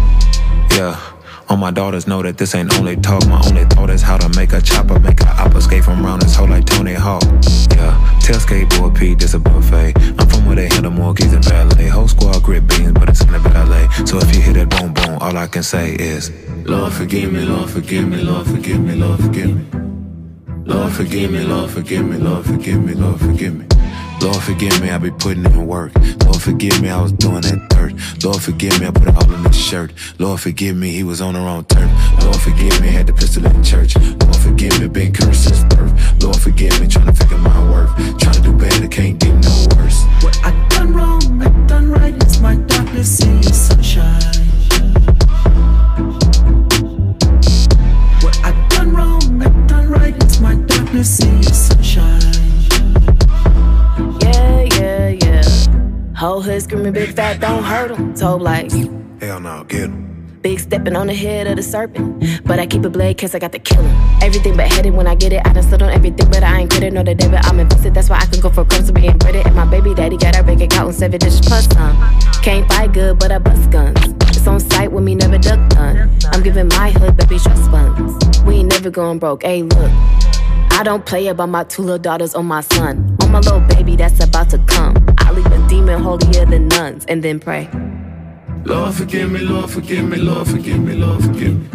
Yeah. 0.70 1.13
All 1.48 1.58
my 1.58 1.70
daughters 1.70 2.06
know 2.06 2.22
that 2.22 2.38
this 2.38 2.54
ain't 2.54 2.72
only 2.78 2.96
talk. 2.96 3.26
My 3.26 3.40
only 3.46 3.64
thought 3.66 3.90
is 3.90 4.00
how 4.00 4.16
to 4.16 4.28
make 4.30 4.52
a 4.52 4.60
chopper, 4.62 4.98
make 4.98 5.20
a 5.20 5.28
op 5.42 5.54
escape 5.54 5.84
from 5.84 6.04
round 6.04 6.22
this 6.22 6.34
hole 6.34 6.48
like 6.48 6.64
Tony 6.64 6.94
Hawk. 6.94 7.22
Yeah, 7.70 8.18
tell 8.22 8.40
skateboard 8.40 8.96
Pete 8.96 9.18
this 9.18 9.34
a 9.34 9.38
buffet. 9.38 9.92
I'm 10.18 10.28
from 10.28 10.46
where 10.46 10.56
they 10.56 10.68
handle 10.68 10.90
more 10.90 11.12
keys 11.12 11.34
and 11.34 11.44
ballet. 11.44 11.88
Whole 11.88 12.08
squad 12.08 12.42
grip 12.42 12.66
beans, 12.66 12.92
but 12.92 13.10
it's 13.10 13.20
in 13.20 13.30
the 13.32 13.40
ballet. 13.40 13.88
So 14.06 14.18
if 14.18 14.34
you 14.34 14.40
hit 14.40 14.56
it 14.56 14.70
boom 14.70 14.94
boom, 14.94 15.18
all 15.20 15.36
I 15.36 15.46
can 15.46 15.62
say 15.62 15.94
is, 15.94 16.30
Lord, 16.64 16.92
forgive 16.92 17.30
me, 17.32 17.40
Lord, 17.40 17.68
forgive 17.68 18.08
me, 18.08 18.22
Lord, 18.22 18.46
forgive 18.46 18.80
me, 18.80 18.94
Lord, 18.94 19.20
forgive 19.20 19.54
me. 19.54 19.80
Lord, 20.64 20.92
forgive 20.92 21.30
me, 21.30 21.44
Lord, 21.44 21.70
forgive 21.70 22.06
me, 22.06 22.16
Lord, 22.16 22.46
forgive 22.46 22.82
me, 22.82 22.94
Lord, 22.94 23.20
forgive 23.20 23.54
me. 23.54 23.66
Lord 24.22 24.42
forgive 24.42 24.80
me, 24.80 24.88
I 24.90 24.96
be 24.96 25.10
putting 25.10 25.44
in 25.44 25.66
work. 25.66 25.92
Lord 26.24 26.40
forgive 26.40 26.80
me, 26.80 26.88
I 26.88 27.02
was 27.02 27.12
doing 27.12 27.42
that. 27.42 27.73
Lord 28.24 28.40
forgive 28.40 28.80
me, 28.80 28.86
I 28.86 28.90
put 28.90 29.08
it 29.08 29.14
all 29.16 29.34
in 29.34 29.42
this 29.42 29.54
shirt. 29.54 29.92
Lord 30.18 30.40
forgive 30.40 30.74
me, 30.74 30.92
he 30.92 31.04
was 31.04 31.20
on 31.20 31.34
the 31.34 31.40
wrong 31.40 31.62
turf. 31.66 31.90
Lord 32.22 32.40
forgive 32.40 32.80
me, 32.80 32.88
had 32.88 33.06
the 33.06 33.12
pistol 33.12 33.44
in 33.44 33.62
church. 33.62 33.94
Lord 33.96 34.36
forgive 34.36 34.80
me, 34.80 34.88
been 34.88 35.12
cursed 35.12 35.44
since 35.44 35.62
birth. 35.74 35.92
Lord 36.22 36.40
forgive 36.40 36.80
me, 36.80 36.88
trying 36.88 37.04
to 37.04 37.12
figure 37.12 37.36
my 37.36 37.70
worth. 37.70 37.94
Trying 38.18 38.34
to 38.36 38.40
do 38.40 38.52
better, 38.56 38.88
can't 38.88 39.18
get 39.18 39.34
no 39.34 39.66
worse. 39.76 40.02
What 40.24 40.38
I 40.42 40.52
done 40.70 40.94
wrong, 40.94 41.42
I 41.42 41.50
done 41.66 41.90
right. 41.90 42.14
It's 42.16 42.40
my 42.40 42.56
darkness 42.56 43.20
in 43.20 43.42
your 43.42 43.52
sunshine. 43.52 44.22
What 48.22 48.38
I 48.42 48.52
done 48.70 48.94
wrong, 48.94 49.42
I 49.42 49.48
done 49.66 49.90
right. 49.90 50.16
It's 50.24 50.40
my 50.40 50.54
darkness 50.54 51.20
in 51.20 51.42
your 51.42 51.52
sunshine. 51.52 51.93
Whole 56.24 56.40
hood 56.40 56.62
screaming 56.62 56.94
big 56.94 57.14
fat, 57.14 57.38
don't 57.38 57.62
hurt 57.62 57.90
him. 57.90 58.14
Told 58.14 58.40
like, 58.40 58.72
Hell 59.20 59.40
no, 59.40 59.62
get 59.64 59.90
him. 59.90 60.38
big 60.40 60.58
stepping 60.58 60.96
on 60.96 61.08
the 61.08 61.12
head 61.12 61.46
of 61.46 61.56
the 61.56 61.62
serpent. 61.62 62.24
But 62.46 62.58
I 62.58 62.64
keep 62.64 62.82
a 62.86 62.88
blade 62.88 63.18
cause 63.18 63.34
I 63.34 63.38
got 63.38 63.52
the 63.52 63.58
killer. 63.58 63.94
Everything 64.22 64.56
but 64.56 64.72
headed 64.72 64.94
when 64.94 65.06
I 65.06 65.16
get 65.16 65.34
it. 65.34 65.42
I 65.44 65.52
done 65.52 65.62
stood 65.62 65.82
on 65.82 65.90
everything, 65.90 66.30
but 66.30 66.42
I 66.42 66.60
ain't 66.60 66.70
credit 66.70 66.94
No, 66.94 67.02
the 67.02 67.14
debit. 67.14 67.44
I'm 67.44 67.60
invested, 67.60 67.92
that's 67.92 68.08
why 68.08 68.20
I 68.20 68.24
can 68.24 68.40
go 68.40 68.48
for 68.48 68.64
close 68.64 68.86
to 68.86 68.94
being 68.94 69.18
breaded. 69.18 69.46
And 69.46 69.54
my 69.54 69.66
baby 69.66 69.92
daddy 69.92 70.16
got 70.16 70.34
our 70.34 70.42
bank 70.42 70.62
account 70.62 70.86
with 70.86 70.96
seven 70.96 71.20
dishes 71.20 71.42
plus 71.42 71.66
some. 71.66 71.94
Can't 72.42 72.66
fight 72.72 72.94
good, 72.94 73.18
but 73.18 73.30
I 73.30 73.36
bust 73.36 73.70
guns. 73.70 74.00
It's 74.34 74.46
on 74.46 74.60
sight 74.60 74.90
with 74.92 75.04
me, 75.04 75.14
never 75.14 75.36
duck 75.36 75.60
done. 75.68 76.10
I'm 76.32 76.42
giving 76.42 76.68
my 76.68 76.90
hood 76.90 77.18
baby 77.18 77.38
trust 77.38 77.70
funds. 77.70 78.40
We 78.44 78.54
ain't 78.60 78.70
never 78.70 78.88
going 78.88 79.18
broke. 79.18 79.42
Hey, 79.42 79.62
look. 79.62 79.92
I 80.76 80.82
don't 80.82 81.06
play 81.06 81.28
about 81.28 81.50
my 81.50 81.64
two 81.64 81.82
little 81.82 81.98
daughters 81.98 82.34
or 82.34 82.42
my 82.42 82.62
son. 82.62 83.16
On 83.20 83.30
my 83.30 83.40
little 83.40 83.60
baby 83.60 83.94
that's 83.94 84.24
about 84.24 84.48
to 84.50 84.58
come. 84.66 84.96
I 85.18 85.30
leave 85.30 85.52
demon 85.74 86.00
holier 86.00 86.46
than 86.46 86.68
nuns 86.68 87.04
and 87.06 87.22
then 87.22 87.40
pray. 87.40 87.68
Lord, 88.64 88.94
forgive 88.94 89.30
me, 89.30 89.40
Lord, 89.40 89.70
forgive 89.70 90.04
me, 90.08 90.18
Lord, 90.18 90.46
forgive 90.46 90.80
me, 90.80 90.94
Lord, 90.94 91.22
forgive 91.22 91.56
me. 91.62 91.68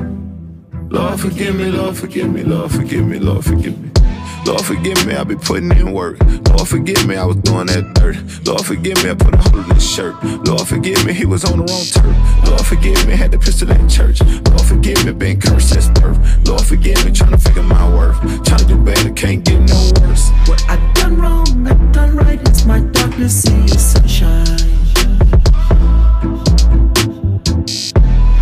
Lord, 0.90 1.20
forgive 1.20 1.56
me, 1.56 1.66
Lord, 1.66 1.98
forgive 1.98 2.34
me, 2.34 2.44
Lord, 2.44 2.72
forgive 2.72 3.06
me, 3.06 3.20
Lord, 3.20 3.44
forgive 3.46 3.78
me. 3.78 3.99
Lord 4.46 4.66
forgive 4.66 5.06
me, 5.06 5.16
I 5.16 5.24
be 5.24 5.36
putting 5.36 5.72
in 5.72 5.92
work. 5.94 6.18
Lord 6.50 6.68
forgive 6.68 7.06
me, 7.08 7.16
I 7.16 7.26
was 7.26 7.38
doing 7.38 7.68
that 7.68 7.94
dirt. 7.96 8.18
Lord 8.48 8.66
forgive 8.66 9.04
me, 9.04 9.12
I 9.12 9.16
put 9.16 9.34
a 9.34 9.38
hole 9.38 9.60
in 9.60 9.76
his 9.76 9.88
shirt. 9.88 10.16
Lord 10.46 10.68
forgive 10.68 11.06
me, 11.06 11.14
he 11.14 11.26
was 11.26 11.46
on 11.46 11.60
the 11.60 11.66
wrong 11.66 11.86
turf. 11.94 12.48
Lord 12.48 12.66
forgive 12.66 13.08
me, 13.08 13.16
had 13.16 13.32
the 13.32 13.40
pistol 13.40 13.70
in 13.72 13.88
church. 13.90 14.22
Lord 14.22 14.62
forgive 14.62 15.06
me, 15.06 15.12
been 15.12 15.40
cursed 15.40 15.70
since 15.70 15.90
birth. 16.00 16.18
Lord 16.48 16.64
forgive 16.64 17.06
me, 17.06 17.12
trying 17.12 17.32
to 17.32 17.38
figure 17.38 17.64
my 17.64 17.88
worth. 17.96 18.20
Trying 18.44 18.60
to 18.60 18.66
do 18.66 18.78
better, 18.78 19.12
can't 19.14 19.44
get 19.44 19.60
no 19.62 19.92
worse. 20.02 20.30
What 20.48 20.64
I 20.68 20.78
done 20.94 21.18
wrong, 21.18 21.68
I 21.68 21.74
done 21.92 22.16
right. 22.16 22.40
It's 22.42 22.66
my 22.66 22.80
darkness 22.80 23.46
in 23.46 23.68
your 23.68 23.78
sunshine. 23.78 24.60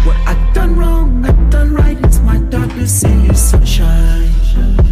What 0.06 0.18
I 0.26 0.52
done 0.54 0.76
wrong, 0.78 1.26
I 1.26 1.32
done 1.50 1.74
right. 1.74 1.98
It's 2.06 2.20
my 2.20 2.38
darkness 2.38 3.04
in 3.04 3.26
your 3.26 3.36
sunshine. 3.36 4.87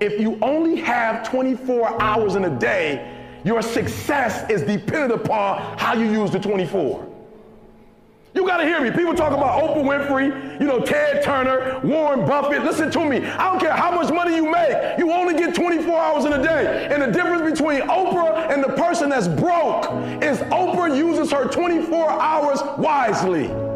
If 0.00 0.18
you 0.18 0.38
only 0.40 0.76
have 0.80 1.28
24 1.28 2.00
hours 2.00 2.34
in 2.34 2.44
a 2.46 2.58
day, 2.58 3.16
your 3.44 3.60
success 3.60 4.48
is 4.50 4.62
dependent 4.62 5.12
upon 5.12 5.78
how 5.78 5.94
you 5.94 6.10
use 6.10 6.30
the 6.30 6.40
24. 6.40 7.06
You 8.32 8.46
gotta 8.46 8.64
hear 8.64 8.80
me. 8.80 8.90
People 8.90 9.12
talk 9.14 9.32
about 9.32 9.60
Oprah 9.60 9.82
Winfrey, 9.84 10.60
you 10.60 10.66
know, 10.66 10.80
Ted 10.80 11.22
Turner, 11.22 11.80
Warren 11.84 12.24
Buffett. 12.26 12.64
Listen 12.64 12.90
to 12.92 13.04
me. 13.04 13.26
I 13.26 13.50
don't 13.50 13.60
care 13.60 13.72
how 13.72 13.90
much 13.90 14.12
money 14.12 14.36
you 14.36 14.50
make, 14.50 14.98
you 14.98 15.10
only 15.10 15.34
get 15.34 15.54
24 15.54 15.98
hours 15.98 16.24
in 16.24 16.32
a 16.32 16.42
day. 16.42 16.88
And 16.90 17.02
the 17.02 17.08
difference 17.08 17.58
between 17.58 17.80
Oprah 17.82 18.50
and 18.50 18.62
the 18.62 18.68
person 18.68 19.10
that's 19.10 19.28
broke 19.28 19.84
is 20.22 20.38
Oprah 20.50 20.96
uses 20.96 21.30
her 21.32 21.46
24 21.46 22.10
hours 22.10 22.62
wisely. 22.78 23.69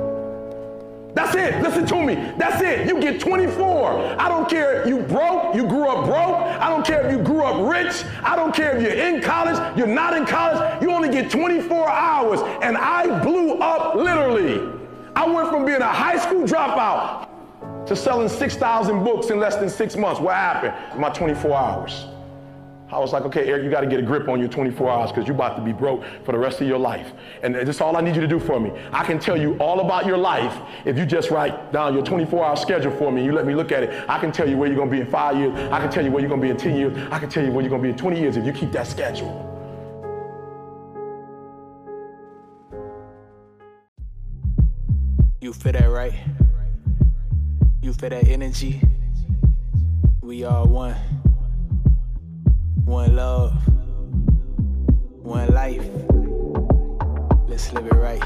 That's 1.24 1.36
it. 1.36 1.62
Listen 1.62 1.86
to 1.86 2.02
me. 2.02 2.14
That's 2.36 2.60
it. 2.60 2.86
You 2.86 3.00
get 3.00 3.18
24. 3.18 4.20
I 4.20 4.28
don't 4.28 4.48
care 4.48 4.82
if 4.82 4.88
you 4.88 4.98
broke, 4.98 5.54
you 5.54 5.66
grew 5.66 5.88
up 5.88 6.04
broke. 6.04 6.36
I 6.36 6.68
don't 6.68 6.84
care 6.84 7.06
if 7.06 7.12
you 7.12 7.22
grew 7.22 7.42
up 7.42 7.72
rich. 7.72 8.04
I 8.22 8.36
don't 8.36 8.54
care 8.54 8.76
if 8.76 8.82
you're 8.82 8.92
in 8.92 9.22
college, 9.22 9.56
you're 9.76 9.86
not 9.86 10.14
in 10.14 10.26
college. 10.26 10.82
You 10.82 10.90
only 10.90 11.08
get 11.08 11.30
24 11.30 11.88
hours. 11.88 12.40
And 12.62 12.76
I 12.76 13.22
blew 13.22 13.54
up 13.54 13.94
literally. 13.94 14.70
I 15.16 15.26
went 15.26 15.48
from 15.48 15.64
being 15.64 15.80
a 15.80 15.92
high 15.92 16.18
school 16.18 16.42
dropout 16.42 17.28
to 17.86 17.96
selling 17.96 18.28
6,000 18.28 19.02
books 19.02 19.30
in 19.30 19.38
less 19.38 19.56
than 19.56 19.70
six 19.70 19.96
months. 19.96 20.20
What 20.20 20.34
happened? 20.34 21.00
My 21.00 21.08
24 21.08 21.56
hours. 21.56 22.06
I 22.90 22.98
was 22.98 23.12
like, 23.12 23.24
okay, 23.24 23.46
Eric, 23.48 23.64
you 23.64 23.70
got 23.70 23.80
to 23.80 23.86
get 23.86 23.98
a 23.98 24.02
grip 24.02 24.28
on 24.28 24.38
your 24.38 24.48
24 24.48 24.90
hours 24.90 25.10
because 25.10 25.26
you're 25.26 25.34
about 25.34 25.56
to 25.56 25.62
be 25.62 25.72
broke 25.72 26.04
for 26.22 26.32
the 26.32 26.38
rest 26.38 26.60
of 26.60 26.68
your 26.68 26.78
life. 26.78 27.12
And 27.42 27.54
that's 27.54 27.80
all 27.80 27.96
I 27.96 28.02
need 28.02 28.14
you 28.14 28.20
to 28.20 28.28
do 28.28 28.38
for 28.38 28.60
me. 28.60 28.72
I 28.92 29.04
can 29.04 29.18
tell 29.18 29.36
you 29.36 29.54
all 29.58 29.80
about 29.80 30.06
your 30.06 30.18
life 30.18 30.56
if 30.84 30.98
you 30.98 31.06
just 31.06 31.30
write 31.30 31.72
down 31.72 31.94
your 31.94 32.04
24 32.04 32.44
hour 32.44 32.56
schedule 32.56 32.92
for 32.92 33.10
me 33.10 33.22
and 33.22 33.26
you 33.26 33.32
let 33.32 33.46
me 33.46 33.54
look 33.54 33.72
at 33.72 33.82
it. 33.82 34.08
I 34.08 34.18
can 34.18 34.30
tell 34.30 34.48
you 34.48 34.58
where 34.58 34.68
you're 34.68 34.76
going 34.76 34.90
to 34.90 34.94
be 34.94 35.00
in 35.00 35.10
five 35.10 35.36
years. 35.36 35.54
I 35.72 35.80
can 35.80 35.90
tell 35.90 36.04
you 36.04 36.10
where 36.10 36.20
you're 36.20 36.28
going 36.28 36.40
to 36.40 36.46
be 36.46 36.50
in 36.50 36.56
10 36.56 36.76
years. 36.76 37.08
I 37.10 37.18
can 37.18 37.30
tell 37.30 37.44
you 37.44 37.50
where 37.52 37.62
you're 37.62 37.70
going 37.70 37.82
to 37.82 37.86
be 37.86 37.92
in 37.92 37.96
20 37.96 38.20
years 38.20 38.36
if 38.36 38.44
you 38.44 38.52
keep 38.52 38.70
that 38.72 38.86
schedule. 38.86 39.50
You 45.40 45.52
feel 45.52 45.72
that 45.72 45.86
right? 45.90 46.14
You 47.82 47.92
feel 47.92 48.10
that 48.10 48.28
energy? 48.28 48.80
We 50.22 50.44
are 50.44 50.66
one. 50.66 50.96
One 52.84 53.16
love. 53.16 53.52
One 55.22 55.48
life. 55.54 55.88
Let's 57.48 57.72
live 57.72 57.86
it 57.86 57.94
right. 57.94 58.22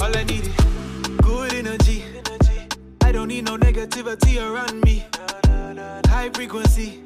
All 0.00 0.16
I 0.16 0.24
need 0.24 0.46
is 0.46 0.56
good 1.22 1.54
energy. 1.54 2.04
I 3.02 3.10
don't 3.10 3.28
need 3.28 3.44
no 3.46 3.56
negativity 3.56 4.40
around 4.40 4.80
me. 4.82 5.04
High 6.06 6.30
frequency. 6.32 7.02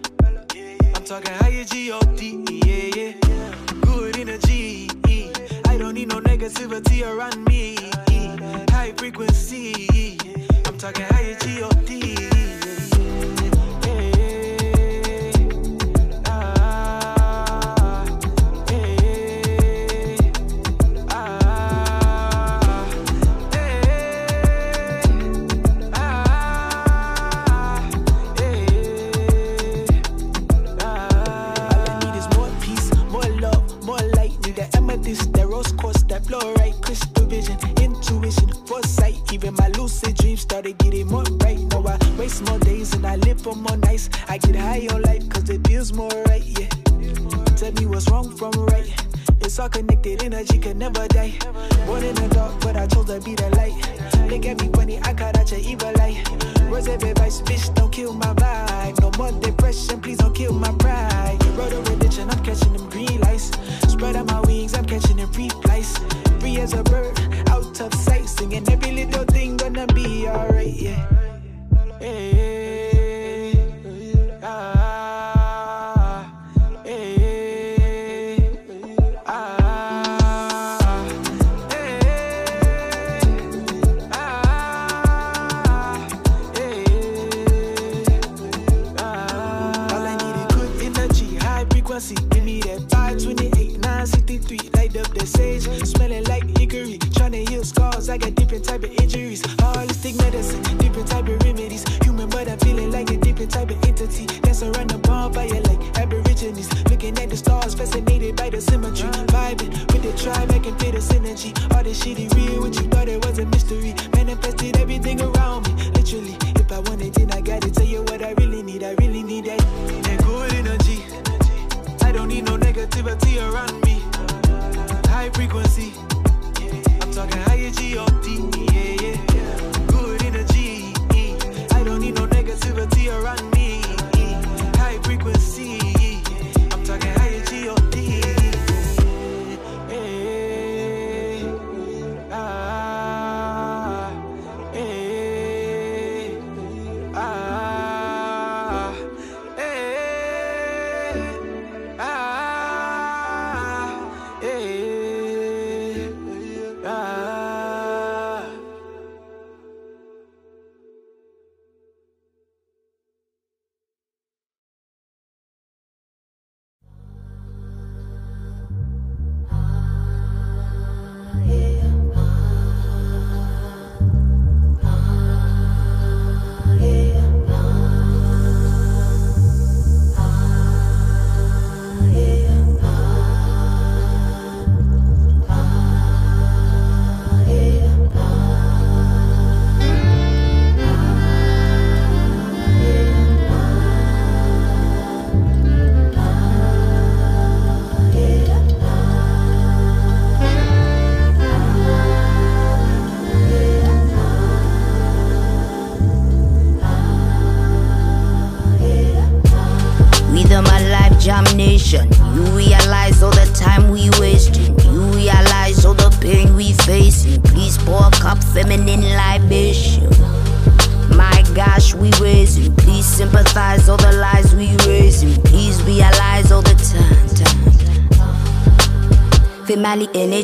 I'm 0.95 1.05
talking 1.05 1.33
higher 1.35 1.65
G-O-D, 1.65 2.45
yeah, 2.65 2.91
yeah. 2.97 3.53
Good 3.81 4.19
energy. 4.19 4.89
I 5.67 5.79
don't 5.79 5.95
need 5.95 6.09
no 6.09 6.21
negativity 6.21 7.03
around 7.07 7.45
me. 7.47 7.77
High 8.71 8.93
frequency. 8.97 10.19
I'm 10.67 10.77
talking 10.77 11.07
higher 11.07 11.35
G-O-D. 11.37 12.60
vision, 37.57 37.83
intuition, 37.83 38.49
foresight. 38.67 39.17
Even 39.33 39.55
my 39.55 39.69
lucid 39.69 40.17
dreams 40.17 40.41
started 40.41 40.79
getting 40.79 41.07
more 41.09 41.25
right. 41.45 41.59
Now 41.71 41.87
I 41.87 41.99
waste 42.19 42.43
more 42.49 42.59
days 42.59 42.95
and 42.95 43.07
I 43.07 43.17
live 43.17 43.41
for 43.41 43.55
more 43.55 43.77
nights. 43.77 44.11
I 44.29 44.39
get 44.39 44.57
high 44.57 44.87
on 44.93 45.03
life 45.03 45.29
cause 45.29 45.49
it 45.51 45.67
feels 45.67 45.93
more 45.93 46.11
right, 46.27 46.45
yeah. 46.45 46.69
Tell 47.57 47.73
me 47.73 47.87
what's 47.87 48.09
wrong 48.11 48.35
from 48.37 48.53
right. 48.67 48.89
It's 49.41 49.59
all 49.59 49.69
connected, 49.69 50.23
energy 50.23 50.59
can 50.59 50.79
never 50.79 51.07
die. 51.09 51.35
Born 51.87 52.05
in 52.05 52.15
the 52.15 52.29
dark, 52.29 52.61
but 52.61 52.77
I 52.77 52.87
chose 52.87 53.07
to 53.07 53.21
be 53.21 53.35
the 53.35 53.49
light. 53.51 54.31
Look 54.31 54.47
at 54.47 54.61
me 54.61 54.71
funny, 54.73 54.99
I 55.01 55.13
got 55.13 55.37
out 55.37 55.51
your 55.51 55.61
evil 55.61 55.93
light. 55.97 56.40
Of 56.71 57.05
advice, 57.05 57.43
bitch, 57.43 57.75
don't 57.75 57.93
kill 57.93 58.15
my 58.15 58.33
vibe. 58.33 59.01
No 59.03 59.11
more 59.19 59.39
depression, 59.39 60.01
please 60.01 60.17
don't 60.17 60.35
kill 60.35 60.55
my 60.55 60.73
pride. 60.79 61.39
Road 61.55 61.75
of 61.75 61.87
religion, 61.91 62.31
I'm 62.31 62.43
catching 62.43 62.73
them 62.73 62.89
green 62.89 63.21
lights. 63.21 63.51
Spread 63.87 64.17
out 64.17 64.27
my 64.29 64.41
wings, 64.41 64.73
I'm 64.73 64.87
catching 64.87 65.19
them 65.19 65.31
flights. 65.31 65.99
Free 66.41 66.59
as 66.59 66.73
a 66.73 66.83
bird, 66.83 67.21
out 67.51 67.79
of 67.83 67.93
sight. 67.95 68.27
Singing 68.27 68.67
every 68.71 68.93
little 68.93 69.25
thing 69.25 69.59
gonna 69.59 69.87
be 69.89 70.27
alright, 70.27 70.73
yeah. 70.73 71.07
Hey, 71.99 72.50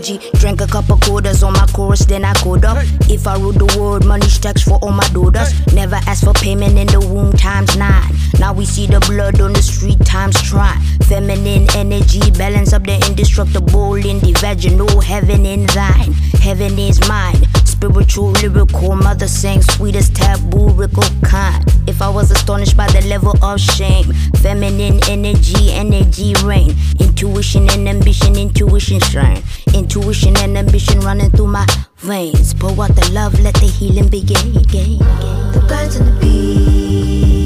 energy, 0.09 0.30
drank 0.38 0.61
a 0.61 0.66
couple 0.66 0.94
of 0.94 1.00
quarters 1.00 1.42
on 1.42 1.52
my 1.52 1.66
chorus, 1.72 2.04
then 2.04 2.24
I 2.24 2.32
code 2.34 2.64
up. 2.64 2.78
If 3.09 3.26
I 3.26 3.36
rule 3.36 3.52
the 3.52 3.78
world, 3.78 4.04
money 4.04 4.28
stacks 4.28 4.62
for 4.62 4.78
all 4.82 4.92
my 4.92 5.07
daughters. 5.09 5.52
Never 5.72 5.96
ask 6.07 6.24
for 6.24 6.32
payment 6.34 6.78
in 6.78 6.86
the 6.86 7.00
womb 7.00 7.32
times 7.32 7.76
nine. 7.76 8.12
Now 8.38 8.52
we 8.52 8.66
see 8.66 8.86
the 8.86 9.00
blood 9.00 9.40
on 9.40 9.52
the 9.52 9.62
street 9.62 10.04
times 10.04 10.40
try. 10.42 10.76
Feminine 11.07 11.68
energy, 11.74 12.30
balance 12.32 12.72
up 12.72 12.84
the 12.84 12.94
indestructible 13.07 13.94
in 13.94 14.20
the 14.20 14.32
vaginal. 14.40 15.00
Heaven 15.00 15.46
in 15.46 15.66
thine, 15.66 16.12
heaven 16.40 16.78
is 16.78 17.00
mine. 17.09 17.46
Spiritual, 17.64 18.30
lyrical, 18.30 18.96
mother 18.96 19.28
sang 19.28 19.62
sweetest 19.62 20.16
taboo, 20.16 20.70
rickle 20.70 21.04
kind. 21.22 21.62
If 21.86 22.02
I 22.02 22.09
was 22.09 22.30
astonished 22.30 22.76
by 22.76 22.86
the 22.88 23.07
level 23.07 23.34
of 23.44 23.61
shame, 23.61 24.12
feminine 24.42 25.00
energy, 25.09 25.72
energy 25.72 26.34
reign. 26.42 26.74
Intuition 26.98 27.68
and 27.70 27.88
ambition, 27.88 28.36
intuition 28.36 29.00
shine. 29.00 29.42
Intuition 29.76 30.34
and 30.38 30.56
ambition 30.56 31.00
running 31.00 31.30
through 31.30 31.48
my 31.48 31.66
veins. 31.98 32.54
Pour 32.54 32.70
out 32.82 32.96
the 32.96 33.10
love, 33.12 33.38
let 33.40 33.54
the 33.56 33.66
healing 33.66 34.08
begin. 34.08 34.54
The 34.54 35.64
birds 35.68 35.96
and 35.96 36.08
the 36.08 36.20
bees 36.20 37.45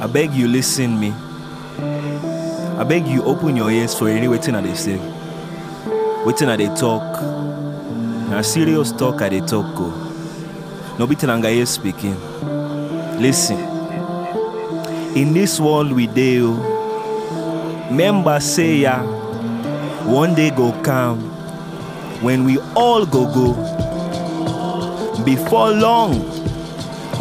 I 0.00 0.08
beg 0.12 0.32
you 0.34 0.48
listen 0.48 0.98
me. 0.98 1.12
I 2.76 2.82
beg 2.82 3.06
you 3.06 3.22
open 3.22 3.54
your 3.54 3.70
ears 3.70 3.96
for 3.96 4.08
any 4.08 4.26
waiting 4.26 4.56
at 4.56 4.64
they 4.64 4.74
say. 4.74 4.98
Waiting 6.26 6.48
at 6.48 6.58
they 6.58 6.66
talk. 6.74 7.22
Na 8.30 8.42
serious 8.42 8.90
talk 8.90 9.22
at 9.22 9.30
they 9.30 9.38
talk 9.40 9.76
go. 9.76 9.90
No 10.98 11.06
be 11.06 11.14
Tenangaye 11.14 11.64
speaking. 11.68 12.16
Listen. 13.22 13.58
In 15.16 15.32
this 15.32 15.60
world 15.60 15.92
we 15.92 16.08
deal, 16.08 16.56
oh, 16.58 17.88
member 17.92 18.40
say 18.40 18.78
ya, 18.78 19.04
one 20.04 20.34
day 20.34 20.50
go 20.50 20.72
come 20.82 21.20
when 22.24 22.42
we 22.44 22.58
all 22.74 23.06
go 23.06 23.32
go. 23.32 23.54
Before 25.24 25.70
long, 25.70 26.43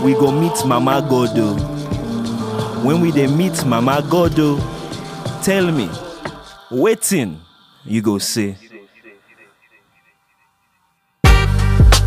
we 0.03 0.13
go 0.13 0.31
meet 0.31 0.65
Mama 0.65 1.01
Godo. 1.09 1.55
Oh. 1.57 2.81
When 2.85 2.99
we 3.01 3.11
dey 3.11 3.27
meet 3.27 3.65
Mama 3.65 4.01
Godo, 4.03 4.57
oh, 4.59 5.41
tell 5.43 5.71
me, 5.71 5.89
waiting, 6.69 7.39
you 7.85 8.01
go 8.01 8.17
say. 8.17 8.57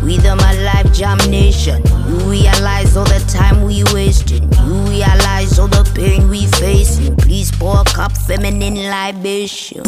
We 0.03 0.15
the 0.17 0.35
my 0.37 0.53
life 0.63 0.93
jam 0.93 1.17
nation. 1.29 1.81
You 2.07 2.17
realize 2.31 2.95
all 2.95 3.03
the 3.05 3.19
time 3.27 3.63
we 3.63 3.83
wasting. 3.93 4.43
You 4.43 4.73
realize 4.89 5.59
all 5.59 5.67
the 5.67 5.83
pain 5.95 6.29
we 6.29 6.45
facing. 6.45 7.15
Please 7.17 7.51
pour 7.51 7.81
a 7.81 7.83
cup 7.83 8.15
feminine 8.15 8.75
libation. 8.89 9.81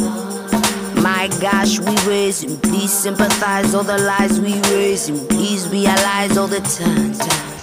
My 1.02 1.30
gosh, 1.40 1.80
we 1.80 1.96
raising. 2.10 2.60
Please 2.60 2.92
sympathize 2.92 3.74
all 3.74 3.84
the 3.84 3.98
lies 3.98 4.42
we 4.42 4.60
raising. 4.74 5.26
Please 5.28 5.70
realize 5.70 6.38
all 6.38 6.48
the 6.48 6.60
time. 6.62 7.59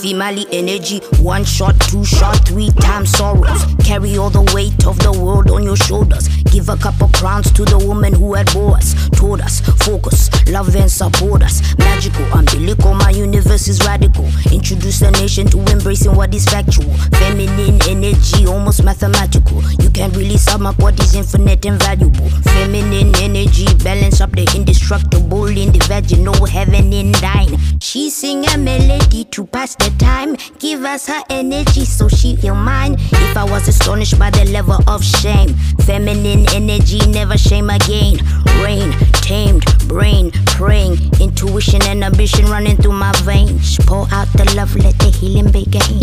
Female 0.00 0.46
energy, 0.52 1.00
one 1.18 1.44
shot, 1.44 1.74
two 1.80 2.04
shot, 2.04 2.46
three 2.46 2.70
times 2.80 3.10
sorrows. 3.10 3.64
Carry 3.84 4.16
all 4.16 4.30
the 4.30 4.48
weight 4.54 4.86
of 4.86 4.96
the 5.00 5.10
world 5.10 5.50
on 5.50 5.64
your 5.64 5.76
shoulders. 5.76 6.28
Give 6.52 6.68
a 6.68 6.76
couple 6.76 7.08
crowns 7.08 7.50
to 7.52 7.64
the 7.64 7.78
woman 7.78 8.12
who 8.12 8.34
had 8.34 8.52
bore 8.52 8.76
us. 8.76 8.94
Told 9.10 9.40
us, 9.40 9.60
focus, 9.84 10.30
love 10.48 10.74
and 10.76 10.90
support 10.90 11.42
us. 11.42 11.76
Magical, 11.78 12.24
umbilical, 12.32 12.94
my 12.94 13.10
universe 13.10 13.66
is 13.66 13.84
radical. 13.84 14.24
Introduce 14.52 15.00
the 15.00 15.10
nation 15.12 15.48
to 15.48 15.58
embracing 15.72 16.14
what 16.14 16.32
is 16.32 16.44
factual. 16.44 16.94
Feminine 17.18 17.82
energy, 17.88 18.46
almost 18.46 18.84
mathematical. 18.84 19.62
You 19.82 19.90
can't 19.90 20.14
really 20.16 20.36
sum 20.36 20.64
up 20.64 20.78
what 20.78 20.98
is 21.00 21.16
infinite 21.16 21.66
and 21.66 21.82
valuable. 21.82 22.28
Feminine 22.54 23.14
energy, 23.16 23.66
balance 23.82 24.20
up 24.20 24.30
the 24.30 24.46
indestructible 24.54 25.46
in 25.46 25.72
the 25.72 25.84
vaginal 25.88 26.46
heaven 26.46 26.92
in 26.92 27.10
thine. 27.12 27.58
She 27.80 28.10
sing 28.10 28.46
a 28.46 28.56
melody 28.56 29.24
to 29.24 29.44
pass 29.44 29.74
the 29.74 29.87
time. 29.98 30.36
Give 30.58 30.84
us 30.84 31.06
her 31.06 31.22
energy 31.30 31.84
so 31.84 32.08
she 32.08 32.36
feel 32.36 32.54
mine. 32.54 32.96
If 32.98 33.36
I 33.36 33.44
was 33.44 33.68
astonished 33.68 34.18
by 34.18 34.30
the 34.30 34.44
level 34.46 34.78
of 34.86 35.04
shame, 35.04 35.54
feminine 35.84 36.46
energy 36.54 36.98
never 37.08 37.38
shame 37.38 37.70
again. 37.70 38.18
Rain, 38.62 38.92
tamed, 39.22 39.64
brain, 39.88 40.32
praying, 40.46 40.98
intuition 41.20 41.82
and 41.84 42.04
ambition 42.04 42.46
running 42.46 42.76
through 42.76 42.92
my 42.92 43.12
veins. 43.22 43.78
Pour 43.86 44.06
out 44.12 44.28
the 44.34 44.52
love, 44.56 44.74
let 44.76 44.98
the 44.98 45.10
healing 45.10 45.50
begin. 45.50 46.00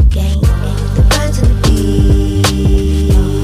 The 0.96 1.06
birds 1.10 1.40
and 1.40 1.52
the 1.52 1.70
bees 1.70 3.35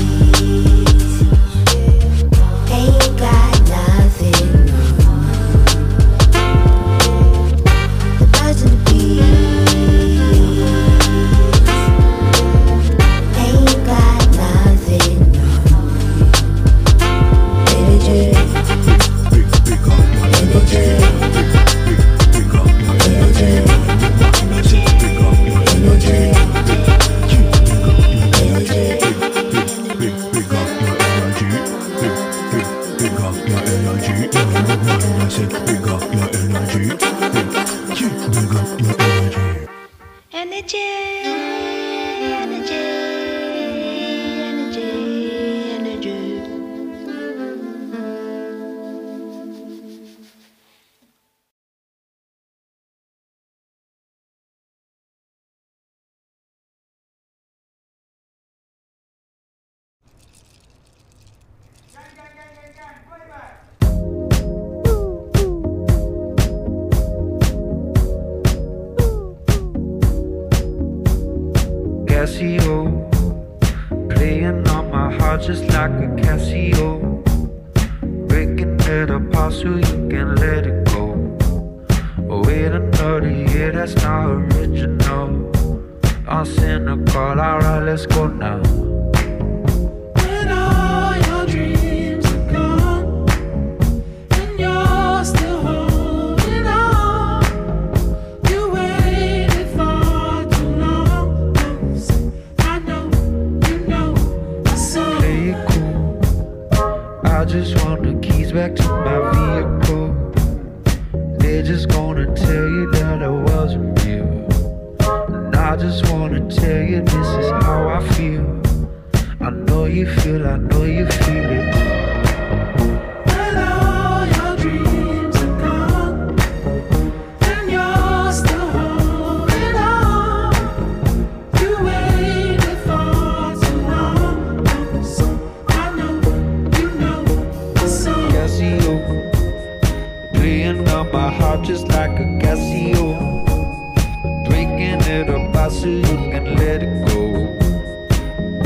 breaking 144.82 145.12
it 145.12 145.30
apart 145.30 145.72
so 145.72 145.88
you 145.88 146.02
can 146.02 146.56
let 146.56 146.84
it 146.84 147.08
go. 147.08 147.58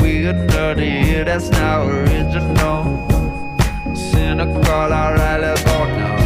We 0.00 0.26
another 0.26 0.84
year 0.84 1.24
that's 1.24 1.50
not 1.50 1.86
original. 1.86 3.06
Cynical, 3.94 4.64
alright, 4.64 5.40
let's 5.40 5.62
go 5.64 5.84
now. 5.84 6.25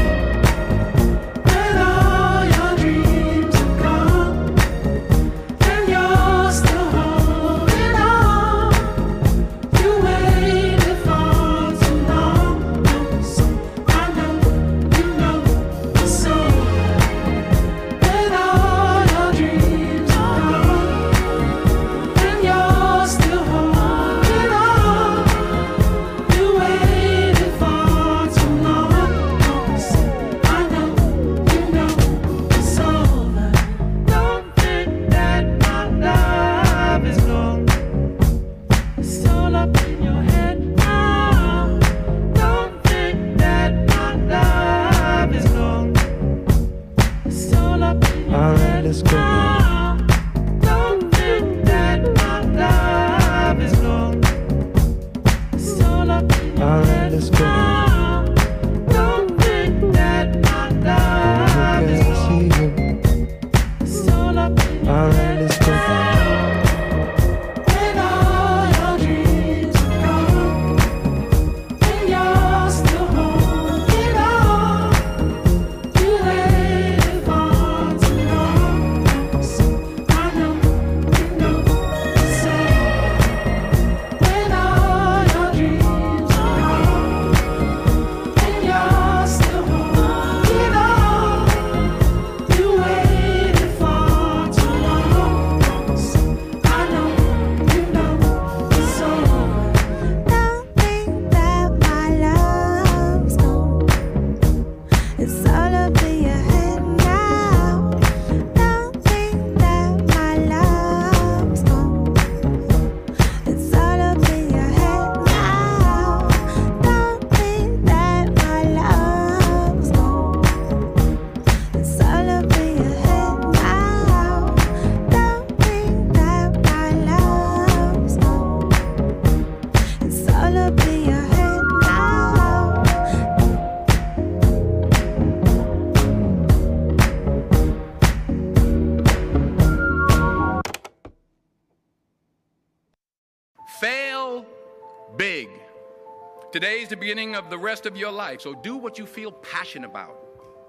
Today 146.53 146.81
is 146.81 146.89
the 146.89 146.97
beginning 146.97 147.37
of 147.37 147.49
the 147.49 147.57
rest 147.57 147.87
of 147.87 147.97
your 147.97 148.11
life, 148.11 148.41
so 148.41 148.55
do 148.55 148.77
what 148.77 148.99
you 148.99 149.07
feel 149.07 149.31
passionate 149.31 149.89
about. 149.89 150.17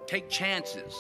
Take 0.05 0.29
chances. 0.29 0.95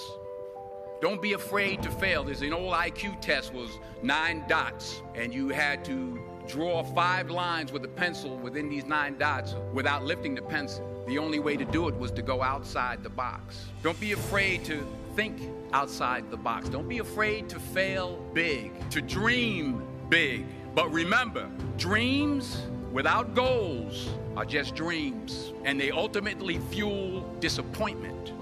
Don't 1.03 1.21
be 1.21 1.33
afraid 1.33 1.83
to 1.83 1.91
fail. 1.91 2.23
There's 2.23 2.41
an 2.41 2.51
old 2.51 2.73
IQ 2.73 3.21
test 3.21 3.53
was 3.53 3.77
nine 4.01 4.43
dots, 4.47 5.03
and 5.13 5.31
you 5.31 5.49
had 5.49 5.85
to 5.85 6.19
draw 6.47 6.81
five 6.81 7.29
lines 7.29 7.71
with 7.71 7.85
a 7.85 7.87
pencil 7.89 8.37
within 8.37 8.69
these 8.69 8.85
nine 8.85 9.19
dots 9.19 9.53
without 9.71 10.03
lifting 10.03 10.33
the 10.33 10.41
pencil. 10.41 10.83
The 11.07 11.19
only 11.19 11.37
way 11.37 11.57
to 11.57 11.65
do 11.65 11.87
it 11.87 11.95
was 11.95 12.09
to 12.13 12.23
go 12.23 12.41
outside 12.41 13.03
the 13.03 13.09
box. 13.09 13.67
Don't 13.83 13.99
be 13.99 14.13
afraid 14.13 14.65
to 14.65 14.83
think 15.15 15.47
outside 15.73 16.31
the 16.31 16.37
box. 16.37 16.69
Don't 16.69 16.89
be 16.89 16.97
afraid 16.97 17.49
to 17.49 17.59
fail 17.59 18.17
big, 18.33 18.71
to 18.89 18.99
dream 18.99 19.85
big. 20.09 20.43
But 20.73 20.91
remember, 20.91 21.51
dreams 21.77 22.63
without 22.91 23.33
goals 23.35 24.09
are 24.35 24.45
just 24.45 24.75
dreams, 24.75 25.53
and 25.63 25.79
they 25.79 25.91
ultimately 25.91 26.59
fuel 26.69 27.21
disappointment. 27.39 28.33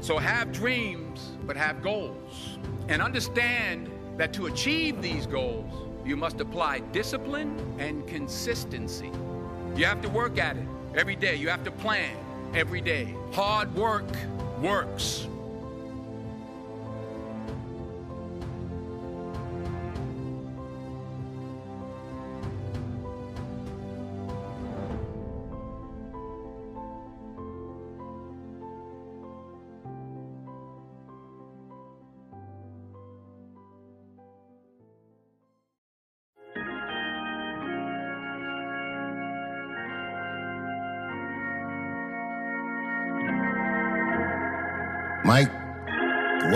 So 0.00 0.18
have 0.18 0.52
dreams, 0.52 1.32
but 1.46 1.56
have 1.56 1.82
goals. 1.82 2.58
And 2.88 3.02
understand 3.02 3.90
that 4.16 4.32
to 4.34 4.46
achieve 4.46 5.02
these 5.02 5.26
goals, 5.26 5.72
you 6.04 6.16
must 6.16 6.40
apply 6.40 6.80
discipline 6.92 7.58
and 7.78 8.06
consistency. 8.06 9.10
You 9.76 9.84
have 9.86 10.00
to 10.02 10.08
work 10.08 10.38
at 10.38 10.56
it 10.56 10.66
every 10.94 11.16
day. 11.16 11.34
You 11.36 11.48
have 11.48 11.64
to 11.64 11.70
plan 11.70 12.16
every 12.54 12.80
day. 12.80 13.14
Hard 13.32 13.74
work 13.74 14.06
works. 14.60 15.26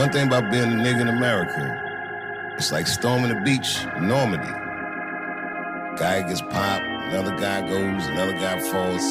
One 0.01 0.11
thing 0.11 0.27
about 0.29 0.51
being 0.51 0.63
a 0.63 0.77
nigga 0.77 1.03
in 1.03 1.09
America, 1.09 2.55
it's 2.57 2.73
like 2.73 2.87
storming 2.87 3.29
the 3.29 3.41
beach 3.43 3.85
in 3.99 4.09
Normandy. 4.09 4.49
Guy 5.99 6.23
gets 6.27 6.41
popped, 6.41 6.87
another 6.87 7.37
guy 7.37 7.61
goes, 7.69 8.07
another 8.07 8.33
guy 8.33 8.59
falls. 8.61 9.03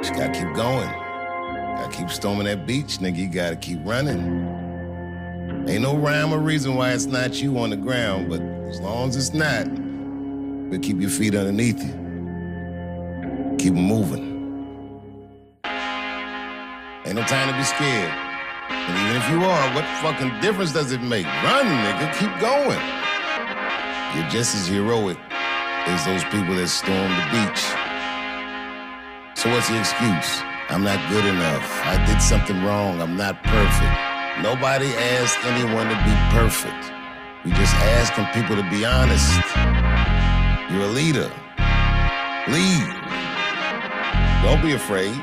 Just 0.00 0.14
gotta 0.14 0.32
keep 0.32 0.54
going. 0.54 0.88
Gotta 0.88 1.94
keep 1.94 2.08
storming 2.08 2.46
that 2.46 2.66
beach, 2.66 2.96
nigga. 2.96 3.18
You 3.18 3.28
gotta 3.28 3.56
keep 3.56 3.78
running. 3.84 5.68
Ain't 5.68 5.82
no 5.82 5.98
rhyme 5.98 6.32
or 6.32 6.38
reason 6.38 6.74
why 6.74 6.92
it's 6.92 7.04
not 7.04 7.42
you 7.42 7.58
on 7.58 7.68
the 7.68 7.76
ground, 7.76 8.30
but 8.30 8.40
as 8.70 8.80
long 8.80 9.10
as 9.10 9.16
it's 9.16 9.34
not, 9.34 9.66
but 10.70 10.82
keep 10.82 10.98
your 10.98 11.10
feet 11.10 11.34
underneath 11.34 11.84
you. 11.84 11.92
Keep 13.58 13.74
moving. 13.74 14.24
Ain't 17.04 17.16
no 17.16 17.22
time 17.24 17.50
to 17.50 17.58
be 17.58 17.64
scared. 17.64 18.27
And 18.70 18.94
even 18.98 19.16
if 19.16 19.30
you 19.30 19.44
are, 19.44 19.74
what 19.74 19.84
fucking 20.02 20.40
difference 20.40 20.72
does 20.72 20.92
it 20.92 21.00
make? 21.00 21.26
Run, 21.26 21.66
nigga. 21.66 22.12
Keep 22.18 22.38
going. 22.40 22.80
You're 24.14 24.28
just 24.30 24.54
as 24.54 24.66
heroic 24.68 25.18
as 25.86 26.04
those 26.04 26.24
people 26.24 26.54
that 26.56 26.68
stormed 26.68 27.16
the 27.16 27.26
beach. 27.32 27.62
So 29.36 29.50
what's 29.50 29.68
the 29.68 29.78
excuse? 29.78 30.42
I'm 30.68 30.84
not 30.84 31.00
good 31.10 31.24
enough. 31.24 31.64
I 31.84 31.96
did 32.04 32.20
something 32.20 32.62
wrong. 32.64 33.00
I'm 33.00 33.16
not 33.16 33.42
perfect. 33.42 33.96
Nobody 34.42 34.92
asked 35.16 35.38
anyone 35.44 35.88
to 35.88 35.98
be 36.04 36.14
perfect. 36.36 36.92
We 37.44 37.52
just 37.52 37.74
asking 37.74 38.26
people 38.36 38.56
to 38.56 38.68
be 38.68 38.84
honest. 38.84 39.32
You're 40.70 40.84
a 40.84 40.92
leader. 40.92 41.30
Lead. 42.48 42.86
Don't 44.44 44.62
be 44.62 44.72
afraid. 44.72 45.16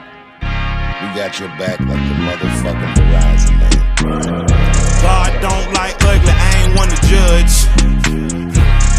We 1.05 1.13
got 1.13 1.39
your 1.39 1.49
back 1.49 1.79
like 1.81 2.01
the 2.01 2.17
motherfucking 2.25 2.93
Verizon 2.97 3.55
man. 3.61 3.77
God 5.05 5.31
don't 5.37 5.69
like 5.77 5.93
ugly, 6.01 6.33
I 6.33 6.65
ain't 6.65 6.73
one 6.73 6.89
to 6.89 6.97
judge. 7.05 7.53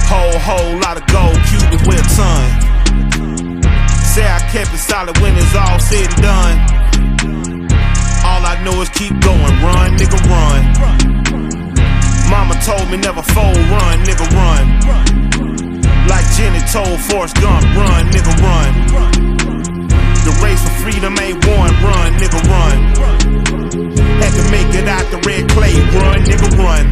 Whole, 0.06 0.38
whole 0.38 0.78
lot 0.86 0.96
of 0.96 1.04
gold, 1.10 1.34
Cubans 1.50 1.82
with 1.82 1.98
a 1.98 2.06
ton. 2.14 2.46
Say 4.06 4.22
I 4.22 4.38
kept 4.54 4.72
it 4.72 4.78
solid 4.78 5.18
when 5.18 5.34
it's 5.34 5.52
all 5.56 5.80
said 5.80 6.06
and 6.06 6.22
done. 6.22 6.56
All 8.22 8.42
I 8.46 8.54
know 8.62 8.80
is 8.82 8.88
keep 8.90 9.18
going, 9.18 9.54
run, 9.66 9.98
nigga, 9.98 10.22
run. 10.30 10.62
Mama 12.30 12.54
told 12.62 12.88
me 12.88 12.98
never 12.98 13.22
fold, 13.34 13.58
run, 13.58 13.98
nigga, 14.06 14.30
run. 14.30 16.06
Like 16.06 16.26
Jenny 16.38 16.62
told 16.70 17.00
Forrest 17.10 17.34
Gump, 17.42 17.64
run, 17.74 18.06
nigga, 18.12 18.32
run. 18.46 19.45
The 20.26 20.34
race 20.42 20.58
for 20.58 20.74
freedom 20.82 21.14
ain't 21.22 21.38
won, 21.46 21.70
run, 21.86 22.10
nigga, 22.18 22.42
run. 22.50 22.76
Had 24.18 24.34
to 24.34 24.42
make 24.50 24.74
it 24.74 24.88
out 24.90 25.06
the 25.14 25.22
red 25.22 25.48
clay, 25.54 25.78
run, 25.94 26.18
nigga, 26.26 26.50
run. 26.58 26.84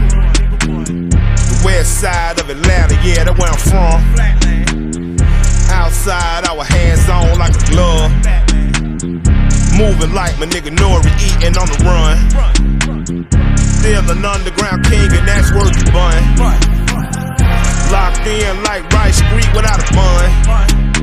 The 1.34 1.62
west 1.64 1.98
side 1.98 2.38
of 2.38 2.48
Atlanta, 2.48 2.94
yeah, 3.02 3.24
that's 3.24 3.34
where 3.34 3.50
I'm 3.50 3.58
from. 3.58 3.98
Outside, 5.66 6.46
our 6.46 6.62
hands 6.62 7.08
on 7.10 7.36
like 7.36 7.58
a 7.58 7.64
glove. 7.74 8.12
Moving 9.74 10.14
like 10.14 10.38
my 10.38 10.46
nigga 10.46 10.70
Nori, 10.70 11.10
eating 11.18 11.58
on 11.58 11.66
the 11.66 11.78
run. 11.82 12.14
Still 13.58 14.10
an 14.14 14.24
underground 14.24 14.86
king, 14.86 15.10
and 15.10 15.26
that's 15.26 15.50
worth 15.50 15.74
the 15.74 15.90
bun. 15.90 16.22
Locked 17.90 18.26
in 18.28 18.62
like 18.62 18.86
Rice 18.92 19.18
Street 19.18 19.50
without 19.56 19.82
a 19.82 19.92
bun. 19.92 20.93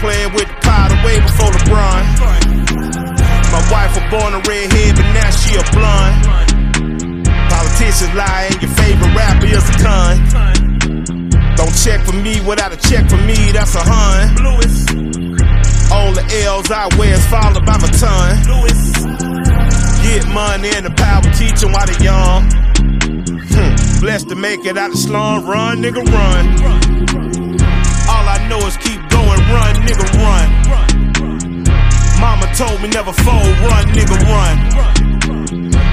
Playing 0.00 0.32
with 0.32 0.48
the 0.48 0.56
powder 0.62 0.96
way 1.04 1.20
before 1.20 1.52
LeBron. 1.52 2.02
My 3.52 3.60
wife 3.70 3.92
was 3.92 4.06
born 4.08 4.32
a 4.32 4.40
redhead, 4.48 4.96
but 4.96 5.04
now 5.12 5.28
she 5.28 5.60
a 5.60 5.64
blonde. 5.76 6.24
Politicians 7.52 8.14
lie, 8.14 8.48
your 8.62 8.70
favorite 8.80 9.14
rapper 9.14 9.44
is 9.44 9.68
a 9.68 9.76
ton. 9.76 10.16
Don't 11.54 11.76
check 11.84 12.00
for 12.06 12.16
me 12.16 12.40
without 12.48 12.72
a 12.72 12.78
check 12.88 13.10
for 13.10 13.18
me, 13.18 13.52
that's 13.52 13.74
a 13.74 13.82
hun. 13.84 14.32
All 15.92 16.12
the 16.14 16.24
L's 16.46 16.70
I 16.70 16.88
wear 16.96 17.12
is 17.12 17.26
followed 17.26 17.66
by 17.66 17.76
my 17.76 17.90
ton. 18.00 18.40
Get 20.02 20.26
money 20.28 20.70
and 20.76 20.86
the 20.86 20.94
power 20.96 21.28
teach 21.36 21.62
'em 21.62 21.72
while 21.72 21.84
they 21.84 22.02
young. 22.02 22.48
Hmm. 23.52 24.00
Blessed 24.00 24.30
to 24.30 24.34
make 24.34 24.64
it 24.64 24.78
out 24.78 24.92
the 24.92 24.96
slum, 24.96 25.44
run, 25.44 25.82
nigga, 25.82 26.02
run. 26.10 27.29
Me 32.82 32.88
never 32.88 33.12
fold, 33.12 33.58
run, 33.60 33.84
nigga, 33.92 34.16
run. 34.24 34.56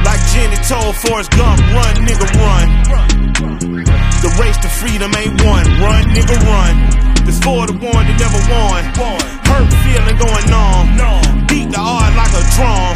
Like 0.03 0.19
Jenny 0.31 0.55
told 0.63 0.95
Forrest 0.95 1.31
Gump, 1.31 1.59
run, 1.75 1.95
nigga, 2.07 2.27
run. 2.39 2.67
The 4.23 4.29
race 4.39 4.55
to 4.57 4.69
freedom 4.69 5.13
ain't 5.15 5.41
won, 5.43 5.65
run, 5.83 6.05
nigga, 6.15 6.37
run. 6.47 6.75
This 7.25 7.39
for 7.43 7.67
the 7.67 7.73
one 7.73 8.07
that 8.07 8.17
never 8.19 8.39
won. 8.47 8.83
Hurt 9.47 9.73
feeling 9.83 10.17
going 10.17 10.53
on. 10.53 10.97
Beat 11.47 11.71
the 11.71 11.79
art 11.79 12.15
like 12.15 12.31
a 12.31 12.43
drum. 12.55 12.95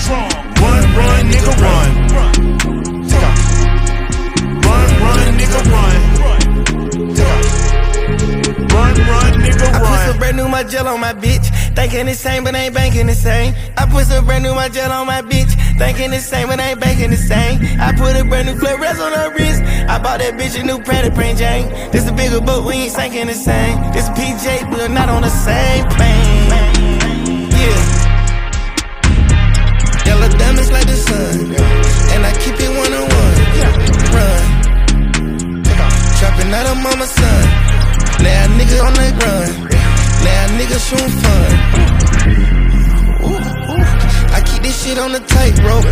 Run, 0.62 0.84
run, 0.96 1.26
nigga, 1.28 1.54
run. 1.60 1.92
Run, 4.68 4.88
run, 5.04 5.38
nigga, 5.38 5.62
run. 5.72 5.96
Run, 8.74 8.96
run, 8.96 9.34
nigga, 9.44 9.68
run. 9.68 9.76
I 9.76 9.80
put 9.80 10.00
some 10.08 10.18
brand 10.18 10.38
new 10.38 10.48
my 10.48 10.64
gel 10.64 10.88
on 10.88 11.00
my 11.00 11.14
bitch. 11.14 11.48
Thinking 11.76 12.06
the 12.06 12.14
same, 12.14 12.44
but 12.44 12.56
ain't 12.56 12.74
banking 12.74 13.08
the 13.08 13.16
same. 13.16 13.54
I 13.78 13.86
put 13.86 14.06
some 14.08 14.26
brand 14.26 14.44
new 14.44 14.54
my 14.54 14.70
gel 14.70 14.92
on 14.92 15.08
my 15.08 15.22
bitch. 15.22 15.52
Thinking 15.78 16.12
the 16.12 16.20
same, 16.20 16.48
but 16.48 16.60
ain't 16.60 16.80
banking 16.80 17.10
the 17.12 17.18
same. 17.18 17.60
I 17.80 17.92
put 17.92 18.16
a 18.16 18.24
brand 18.24 18.48
new 18.48 18.56
Flores 18.56 19.00
on 19.00 19.12
her 19.14 19.34
wrist. 19.34 19.62
I 19.90 20.00
bought 20.00 20.20
that 20.20 20.36
bitch 20.38 20.60
a 20.60 20.64
new 20.64 20.80
Pratt 20.84 21.14
Print 21.16 21.40
Jane. 21.40 21.68
This 21.92 22.08
a 22.08 22.14
bigger 22.14 22.40
boat, 22.40 22.66
we 22.66 22.74
ain't 22.76 22.92
sinking 22.92 23.28
the 23.28 23.34
same. 23.34 23.78
This 23.92 24.08
PJ, 24.10 24.72
we're 24.72 24.88
not 24.88 25.10
on 25.10 25.22
the 25.22 25.30
same 25.30 25.88
plane. 25.96 26.50
Yeah. 27.52 27.80
Yellow 30.06 30.30
diamonds 30.38 30.72
like 30.72 30.88
the 30.88 30.96
sun. 30.96 31.56
And 32.14 32.26
I 32.26 32.32
keep 32.40 32.56
it 32.60 32.72
one 32.72 32.94
on 32.94 33.08
one. 33.10 33.36
Run. 34.16 34.62
Trapping 36.20 36.54
out 36.54 36.68
of 36.68 36.78
mama's 36.84 37.10
son. 37.10 37.71
Now 38.24 38.44
nigga 38.58 38.78
on 38.86 38.94
the 38.94 39.08
run. 39.22 39.50
Now 40.26 40.44
nigga 40.58 40.78
shooting 40.78 41.16
fun. 41.22 41.50
I 44.32 44.40
keep 44.46 44.62
this 44.64 44.84
shit 44.84 44.98
on 44.98 45.12
the 45.12 45.20
tightrope. 45.20 45.86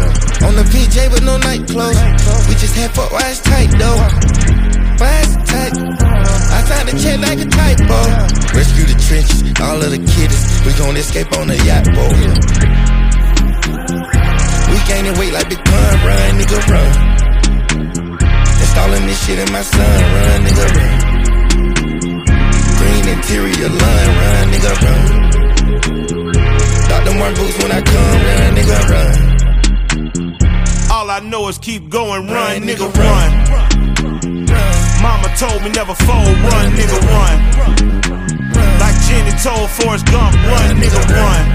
On 0.48 0.56
the 0.56 0.64
PJ 0.72 1.12
with 1.12 1.24
no 1.24 1.38
night 1.38 1.68
clothes. 1.68 2.00
We 2.48 2.56
just 2.56 2.76
had 2.76 2.92
fuck 2.92 3.12
it's 3.14 3.42
tight 3.42 3.72
though. 3.78 4.00
Why 5.00 5.24
tight? 5.48 5.74
I 5.76 6.64
signed 6.68 6.90
the 6.90 6.96
check, 7.00 7.20
like 7.20 7.40
a 7.40 7.46
typo. 7.46 8.00
Rescue 8.56 8.86
the 8.86 8.98
trenches, 9.08 9.44
all 9.62 9.82
of 9.82 9.90
the 9.92 9.98
kiddies. 9.98 10.44
We 10.66 10.74
gon' 10.74 10.98
escape 10.98 11.32
on 11.38 11.50
a 11.50 11.56
yacht 11.64 11.86
boat. 11.96 12.14
We 14.70 14.78
gaining 14.88 15.18
weight 15.18 15.34
like 15.34 15.48
Big 15.50 15.64
Pun, 15.64 15.94
run, 16.06 16.40
nigga, 16.40 16.60
run. 16.68 16.92
Installing 18.60 19.06
this 19.08 19.26
shit 19.26 19.40
in 19.40 19.52
my 19.52 19.62
son, 19.62 20.02
run, 20.14 20.46
nigga, 20.46 20.76
run. 20.76 21.09
Interior 23.20 23.68
line, 23.68 24.12
run, 24.20 24.48
nigga, 24.48 24.72
run. 24.80 25.06
Dr. 26.88 27.14
Martens 27.20 27.40
boots 27.40 27.58
when 27.62 27.72
I 27.72 27.82
come, 27.82 28.20
run, 28.26 28.56
nigga, 28.56 28.80
run. 28.90 29.16
All 30.90 31.12
I 31.12 31.20
know 31.20 31.50
is 31.50 31.58
keep 31.58 31.90
going, 31.90 32.28
run, 32.28 32.62
nigga, 32.62 32.88
run. 32.96 33.32
Mama 35.04 35.28
told 35.38 35.62
me 35.64 35.70
never 35.72 35.94
fold, 35.96 36.38
run, 36.48 36.72
nigga, 36.80 37.00
run. 37.12 37.38
Like 38.80 38.96
Jenny 39.06 39.36
told 39.44 39.70
Forrest 39.70 40.06
Gump, 40.06 40.34
run, 40.48 40.78
nigga, 40.78 41.04
run. 41.12 41.46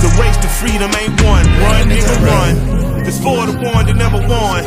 The 0.00 0.08
race 0.18 0.38
to 0.38 0.48
freedom 0.48 0.90
ain't 1.00 1.22
won, 1.22 1.44
run, 1.60 1.88
nigga, 1.90 2.14
run. 2.24 2.83
It's 3.06 3.18
for 3.18 3.46
the 3.46 3.52
one 3.58 3.86
that 3.86 3.96
never 3.96 4.18
won. 4.28 4.64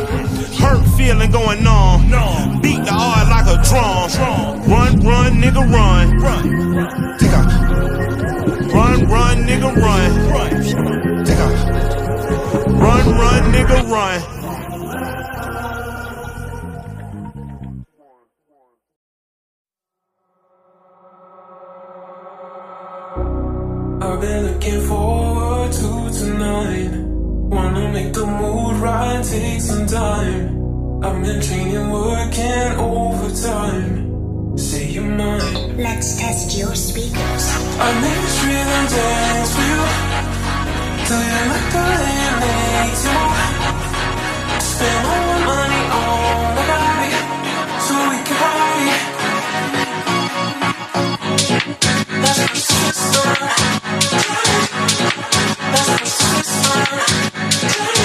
Hurt 0.58 0.84
feeling 0.96 1.30
going 1.30 1.66
on. 1.66 2.60
Beat 2.60 2.84
the 2.84 2.92
heart 2.92 3.28
like 3.28 3.46
a 3.46 3.56
drum. 3.68 4.10
Run, 4.70 5.00
run, 5.00 5.40
nigga, 5.42 5.62
run. 5.72 6.06
Take 7.18 7.32
off. 7.32 7.52
Run, 8.72 9.08
run, 9.08 9.36
nigga, 9.46 9.70
run. 9.76 10.10
Take 11.24 11.38
off. 11.38 11.58
Run, 12.66 13.04
run, 13.18 13.52
nigga, 13.52 13.78
run. 13.90 14.22
I've 24.00 24.20
been 24.20 24.46
looking 24.46 24.80
forward 24.82 25.08
to 25.08 25.08
tonight. 25.08 25.27
Wanna 25.27 25.27
make 28.08 28.16
the 28.16 28.26
mood 28.26 28.76
right, 28.76 29.24
take 29.24 29.60
some 29.60 29.86
time. 29.86 31.04
I've 31.04 31.22
been 31.22 31.40
training, 31.40 31.90
working 31.90 32.72
overtime. 32.78 34.56
Say 34.56 34.88
you're 34.90 35.04
mine. 35.04 35.76
Let's 35.76 36.16
test 36.18 36.58
your 36.58 36.74
speakers. 36.74 37.44
I 37.78 38.00
make 38.04 38.28
rhythm 38.44 38.86
dance 38.94 39.52
for 39.54 39.64
you. 39.70 39.82
Till 41.06 41.22
you 41.28 41.34
way 41.38 42.16
it 42.28 42.34
makes 42.44 43.02
you. 43.08 43.20
Spend 44.70 45.06
all 45.12 45.22
my 45.28 45.38
money 45.50 45.82
on 45.98 46.54
my 46.56 46.62
body, 46.70 47.12
so 47.86 47.94
we 48.10 48.18
can 48.26 48.36
party. 48.42 48.88
That's 52.22 52.40
the 52.40 52.60
system. 52.70 53.36
That's 55.72 55.88
the 55.88 56.06
system. 56.06 57.97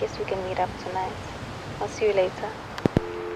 Guess 0.00 0.18
we 0.18 0.24
can 0.24 0.42
meet 0.48 0.58
up 0.58 0.70
tonight. 0.84 1.12
I'll 1.80 1.88
see 1.88 2.06
you 2.06 2.12
later. 2.12 2.48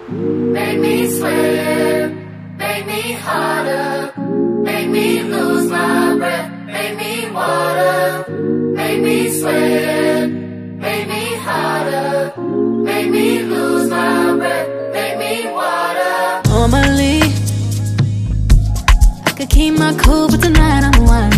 make 0.09 0.79
me 0.81 1.07
sweat, 1.07 2.13
make 2.57 2.87
me 2.87 3.13
harder, 3.13 4.13
make 4.63 4.89
me 4.89 5.23
lose 5.23 5.71
my 5.71 6.17
breath, 6.17 6.51
make 6.67 6.97
me 6.97 7.31
water, 7.31 8.25
make 8.75 9.01
me 9.03 9.31
sweat, 9.39 10.31
make 10.31 11.09
me 11.09 11.25
harder, 11.47 12.33
make 12.83 13.11
me 13.11 13.43
lose 13.43 13.89
my 13.91 14.37
breath, 14.37 14.69
make 14.93 15.19
me 15.19 15.51
water. 15.53 16.43
Normally, 16.49 17.21
I 19.27 19.31
could 19.37 19.51
keep 19.51 19.75
my 19.79 19.95
cool, 20.03 20.29
but 20.29 20.41
tonight 20.43 20.85
I'm 20.85 21.05
whining. 21.05 21.38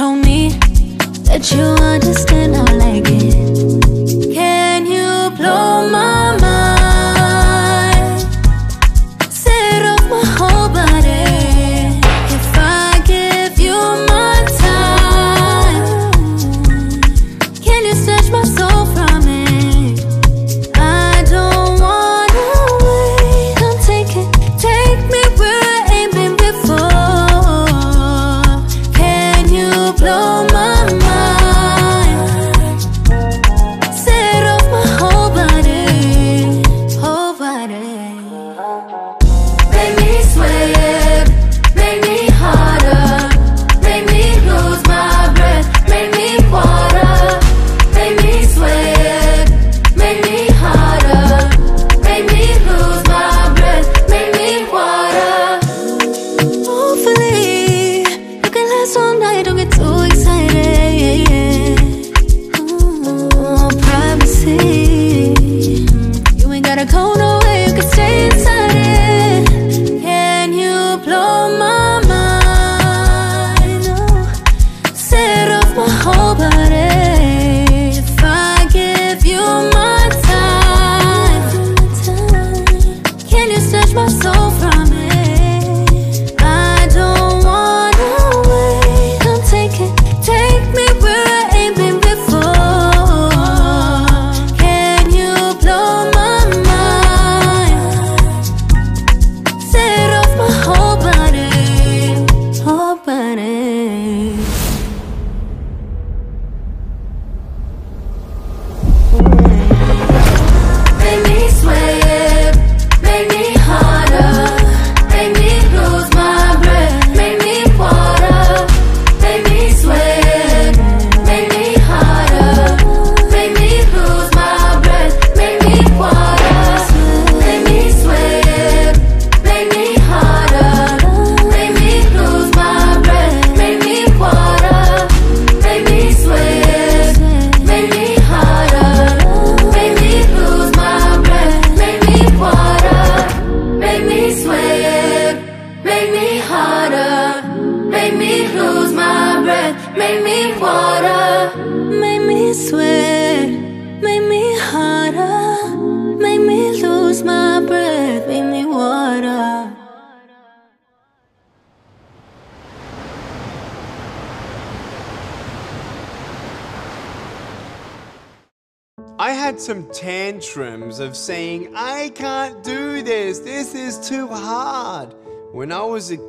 Show 0.00 0.16
me 0.16 0.48
that 1.28 1.52
you 1.52 1.60
understand 1.84 2.49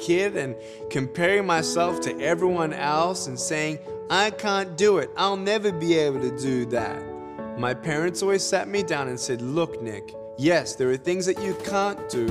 kid 0.02 0.36
and 0.36 0.56
comparing 0.90 1.46
myself 1.46 2.02
to 2.02 2.20
everyone 2.20 2.74
else 2.74 3.28
and 3.28 3.40
saying, 3.40 3.80
I 4.10 4.32
can't 4.32 4.76
do 4.76 4.98
it, 4.98 5.10
I'll 5.16 5.38
never 5.38 5.72
be 5.72 5.98
able 5.98 6.20
to 6.20 6.38
do 6.38 6.66
that. 6.66 7.02
My 7.58 7.74
parents 7.74 8.22
always 8.22 8.44
sat 8.44 8.68
me 8.68 8.84
down 8.84 9.08
and 9.08 9.20
said, 9.20 9.42
Look, 9.42 9.82
Nick, 9.82 10.14
yes, 10.38 10.76
there 10.76 10.90
are 10.90 10.98
things 10.98 11.26
that 11.28 11.42
you 11.42 11.54
can't 11.64 12.10
do, 12.10 12.28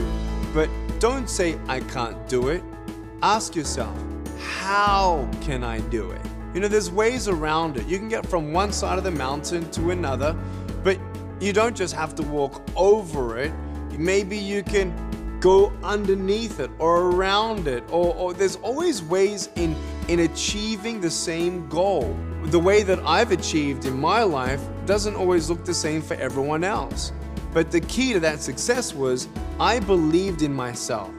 but 0.53 0.69
don't 0.99 1.31
say, 1.31 1.59
I 1.69 1.81
can't 1.81 2.29
do 2.29 2.49
it. 2.49 2.63
Ask 3.23 3.55
yourself, 3.55 3.97
how 4.39 5.29
can 5.41 5.63
I 5.63 5.81
do 5.81 6.11
it? 6.11 6.21
You 6.53 6.61
know, 6.61 6.69
there's 6.69 6.91
ways 6.91 7.29
around 7.29 7.77
it. 7.77 7.87
You 7.87 7.99
can 7.99 8.09
get 8.09 8.27
from 8.27 8.53
one 8.53 8.73
side 8.73 8.99
of 8.99 9.05
the 9.05 9.11
mountain 9.11 9.71
to 9.71 9.91
another, 9.91 10.37
but 10.83 10.99
you 11.41 11.53
don't 11.53 11.77
just 11.77 11.95
have 11.95 12.15
to 12.17 12.23
walk 12.25 12.63
over 12.77 13.39
it. 13.39 13.53
Maybe 13.97 14.37
you 14.37 14.63
can 14.63 14.93
go 15.41 15.73
underneath 15.83 16.61
it 16.61 16.71
or 16.79 17.11
around 17.11 17.67
it, 17.67 17.83
or, 17.91 18.15
or 18.15 18.35
there's 18.35 18.57
always 18.57 19.03
ways 19.03 19.49
in, 19.57 19.75
in 20.09 20.21
achieving 20.21 21.01
the 21.01 21.11
same 21.11 21.69
goal. 21.69 22.17
The 22.45 22.59
way 22.59 22.83
that 22.83 22.99
I've 23.01 23.33
achieved 23.33 23.87
in 23.87 23.99
my 23.99 24.23
life 24.23 24.61
doesn't 24.87 25.17
always 25.17 25.49
look 25.49 25.65
the 25.65 25.75
same 25.75 26.03
for 26.03 26.15
everyone 26.15 26.65
else. 26.65 27.13
But 27.53 27.71
the 27.71 27.81
key 27.81 28.13
to 28.13 28.21
that 28.21 28.41
success 28.41 28.95
was 28.95 29.29
I 29.59 29.81
believed 29.81 30.43
in 30.43 30.53
myself. 30.53 31.13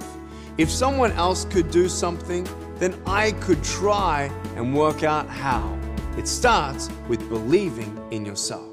If 0.57 0.69
someone 0.69 1.11
else 1.13 1.45
could 1.45 1.71
do 1.71 1.89
something, 1.89 2.47
then 2.75 2.99
I 3.05 3.31
could 3.33 3.63
try 3.63 4.31
and 4.55 4.75
work 4.75 5.03
out 5.03 5.27
how. 5.27 5.77
It 6.17 6.27
starts 6.27 6.89
with 7.07 7.27
believing 7.29 7.97
in 8.11 8.25
yourself. 8.25 8.70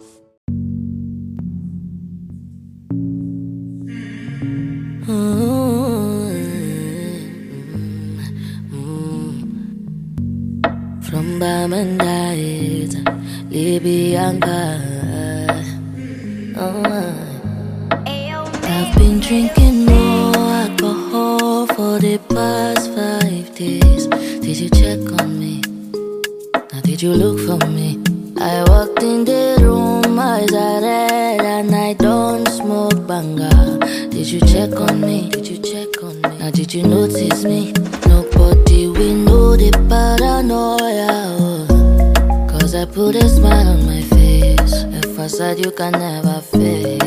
baby, 13.81 14.19
I'm 14.19 14.41
God. 14.41 15.65
Oh. 16.57 17.15
I've 17.95 18.99
been 18.99 19.21
drinking 19.21 19.87
more 19.87 20.35
alcohol 20.37 21.67
for 21.69 21.99
the 22.01 22.19
past 22.29 22.91
five 22.95 23.55
days. 23.55 24.07
Did 24.43 24.57
you 24.59 24.71
check 24.71 25.21
on 25.21 25.39
me? 25.39 25.63
Now, 26.73 26.81
did 26.83 27.03
you 27.03 27.13
look 27.13 27.39
for 27.47 27.65
me? 27.69 28.03
I 28.41 28.65
walked 28.69 29.03
in 29.03 29.25
the 29.25 29.59
room, 29.61 30.19
eyes 30.19 30.53
are 30.53 30.81
red, 30.81 31.41
and 31.41 31.75
I 31.75 31.93
don't 31.95 32.49
smoke 32.49 33.07
banger. 33.07 33.79
Did 34.11 34.27
you 34.27 34.41
check 34.41 34.73
on 34.81 35.01
me? 35.01 35.31
Did 35.31 35.47
you 35.47 35.59
check 35.59 36.03
on 36.03 36.21
me? 36.23 36.39
Now, 36.39 36.51
did 36.51 36.75
you 36.75 36.83
notice 36.83 37.45
me? 37.45 37.73
Nobody 38.07 38.89
we 38.89 39.15
know 39.15 39.57
the 39.57 39.71
paranoia. 39.89 41.58
Cause 42.69 42.75
I 42.75 42.85
put 42.85 43.17
a 43.17 43.27
smile 43.31 43.67
on 43.67 43.87
my 43.87 44.03
face. 44.03 44.85
If 45.03 45.19
I 45.19 45.27
said 45.27 45.65
you 45.65 45.71
can 45.71 45.93
never 45.93 46.43
fail 46.43 46.98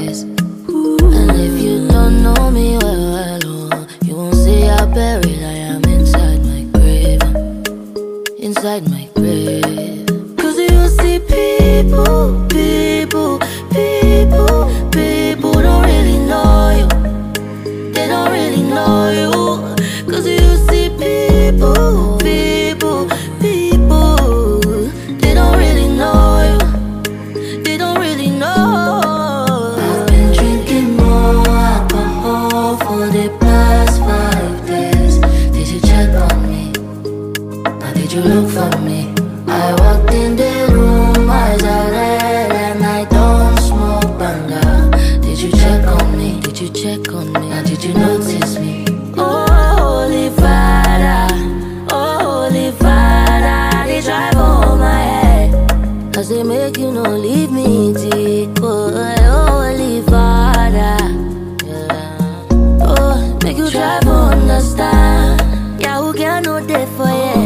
no 66.43 66.59
day 66.65 66.85
for 66.97 67.09
you. 67.09 67.40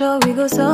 we 0.00 0.32
go 0.32 0.46
so 0.46 0.69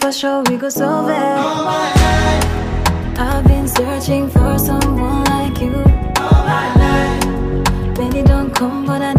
For 0.00 0.12
sure 0.12 0.42
we 0.50 0.56
go 0.58 0.68
solve 0.68 1.08
it 1.08 1.16
All 1.16 1.64
my 1.64 1.88
life 1.94 3.18
I've 3.18 3.46
been 3.46 3.66
searching 3.66 4.28
for 4.28 4.58
someone 4.58 5.24
like 5.24 5.58
you. 5.60 5.74
All 6.18 6.44
my 6.44 6.74
life 6.82 7.98
Many 7.98 8.22
don't 8.22 8.54
come 8.54 8.84
but 8.84 9.00
I 9.00 9.13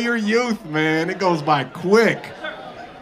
your 0.00 0.16
youth, 0.16 0.64
man. 0.66 1.10
It 1.10 1.18
goes 1.18 1.42
by 1.42 1.64
quick. 1.64 2.32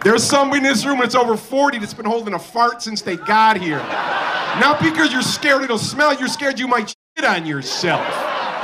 There's 0.04 0.22
somebody 0.22 0.58
in 0.58 0.64
this 0.64 0.84
room 0.84 0.98
that's 1.00 1.14
over 1.14 1.36
40 1.36 1.78
that's 1.78 1.94
been 1.94 2.06
holding 2.06 2.34
a 2.34 2.38
fart 2.38 2.82
since 2.82 3.02
they 3.02 3.16
got 3.16 3.56
here. 3.56 3.78
Not 3.78 4.80
because 4.80 5.12
you're 5.12 5.22
scared 5.22 5.62
it'll 5.62 5.78
smell, 5.78 6.14
you're 6.18 6.28
scared 6.28 6.58
you 6.58 6.68
might 6.68 6.94
shit 7.16 7.24
on 7.24 7.46
yourself. 7.46 8.06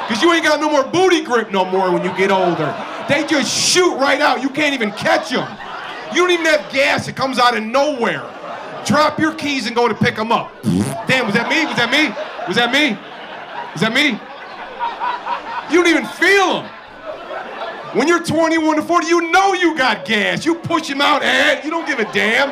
Because 0.07 0.23
you 0.23 0.33
ain't 0.33 0.45
got 0.45 0.61
no 0.61 0.71
more 0.71 0.85
booty 0.85 1.25
grip 1.25 1.51
no 1.51 1.65
more 1.65 1.91
when 1.91 2.05
you 2.05 2.17
get 2.17 2.31
older. 2.31 2.73
They 3.09 3.27
just 3.27 3.53
shoot 3.53 3.97
right 3.97 4.21
out. 4.21 4.43
You 4.43 4.49
can't 4.49 4.75
even 4.75 4.93
catch 4.93 5.31
them. 5.31 5.49
You 6.15 6.23
don't 6.23 6.31
even 6.31 6.47
have 6.47 6.73
gas. 6.73 7.09
It 7.09 7.17
comes 7.17 7.39
out 7.39 7.57
of 7.57 7.63
nowhere. 7.63 8.23
Drop 8.85 9.19
your 9.19 9.35
keys 9.35 9.67
and 9.67 9.75
go 9.75 9.89
to 9.89 9.95
pick 9.95 10.15
them 10.17 10.31
up. 10.31 10.53
Damn, 10.63 11.27
was 11.27 11.35
that 11.35 11.49
me? 11.49 11.65
Was 11.67 11.77
that 11.77 11.91
me? 11.91 12.15
Was 12.47 12.57
that 12.57 12.73
me? 12.73 12.99
Was 13.73 13.81
that 13.81 13.93
me? 13.93 14.19
You 15.75 15.83
don't 15.83 15.91
even 15.91 16.07
feel 16.07 16.63
them. 16.63 16.71
When 17.95 18.09
you're 18.09 18.23
21 18.23 18.77
to 18.77 18.83
40, 18.83 19.07
you 19.07 19.31
know 19.31 19.53
you 19.55 19.77
got 19.77 20.05
gas. 20.05 20.45
You 20.45 20.57
push 20.57 20.89
him 20.89 21.01
out, 21.01 21.23
and 21.23 21.65
you 21.65 21.71
don't 21.71 21.87
give 21.87 22.01
a 22.01 22.13
damn. 22.13 22.51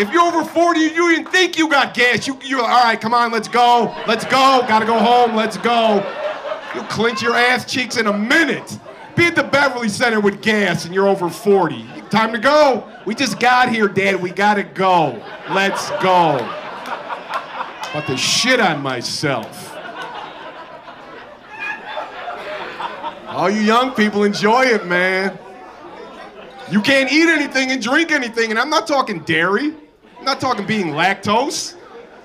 If 0.00 0.10
you're 0.10 0.22
over 0.22 0.42
40, 0.42 0.80
you 0.80 1.14
didn't 1.14 1.30
think 1.30 1.58
you 1.58 1.68
got 1.68 1.92
gas. 1.92 2.26
You, 2.26 2.38
you're 2.42 2.62
like, 2.62 2.70
all 2.70 2.84
right, 2.84 3.00
come 3.00 3.12
on, 3.12 3.30
let's 3.30 3.48
go. 3.48 3.94
Let's 4.06 4.24
go. 4.24 4.64
Gotta 4.66 4.86
go 4.86 4.98
home. 4.98 5.34
Let's 5.34 5.58
go. 5.58 5.96
You'll 6.74 6.84
clench 6.84 7.20
your 7.20 7.34
ass 7.34 7.70
cheeks 7.70 7.96
in 7.96 8.06
a 8.06 8.12
minute. 8.12 8.78
Be 9.16 9.24
at 9.24 9.34
the 9.34 9.42
Beverly 9.42 9.88
Center 9.88 10.20
with 10.20 10.40
gas 10.40 10.84
and 10.84 10.94
you're 10.94 11.08
over 11.08 11.28
40. 11.28 11.84
Time 12.08 12.32
to 12.32 12.38
go. 12.38 12.88
We 13.04 13.14
just 13.16 13.40
got 13.40 13.68
here, 13.68 13.88
Dad. 13.88 14.22
We 14.22 14.30
gotta 14.30 14.62
go. 14.62 15.20
Let's 15.50 15.90
go. 16.02 16.36
About 17.90 18.06
to 18.06 18.16
shit 18.16 18.60
on 18.60 18.80
myself. 18.80 19.77
All 23.28 23.50
you 23.50 23.60
young 23.60 23.92
people 23.92 24.24
enjoy 24.24 24.64
it, 24.64 24.86
man. 24.86 25.38
You 26.70 26.80
can't 26.80 27.12
eat 27.12 27.28
anything 27.28 27.70
and 27.70 27.82
drink 27.82 28.10
anything, 28.10 28.48
and 28.48 28.58
I'm 28.58 28.70
not 28.70 28.86
talking 28.86 29.20
dairy. 29.20 29.74
I'm 30.18 30.24
not 30.24 30.40
talking 30.40 30.66
being 30.66 30.88
lactose. 30.88 31.74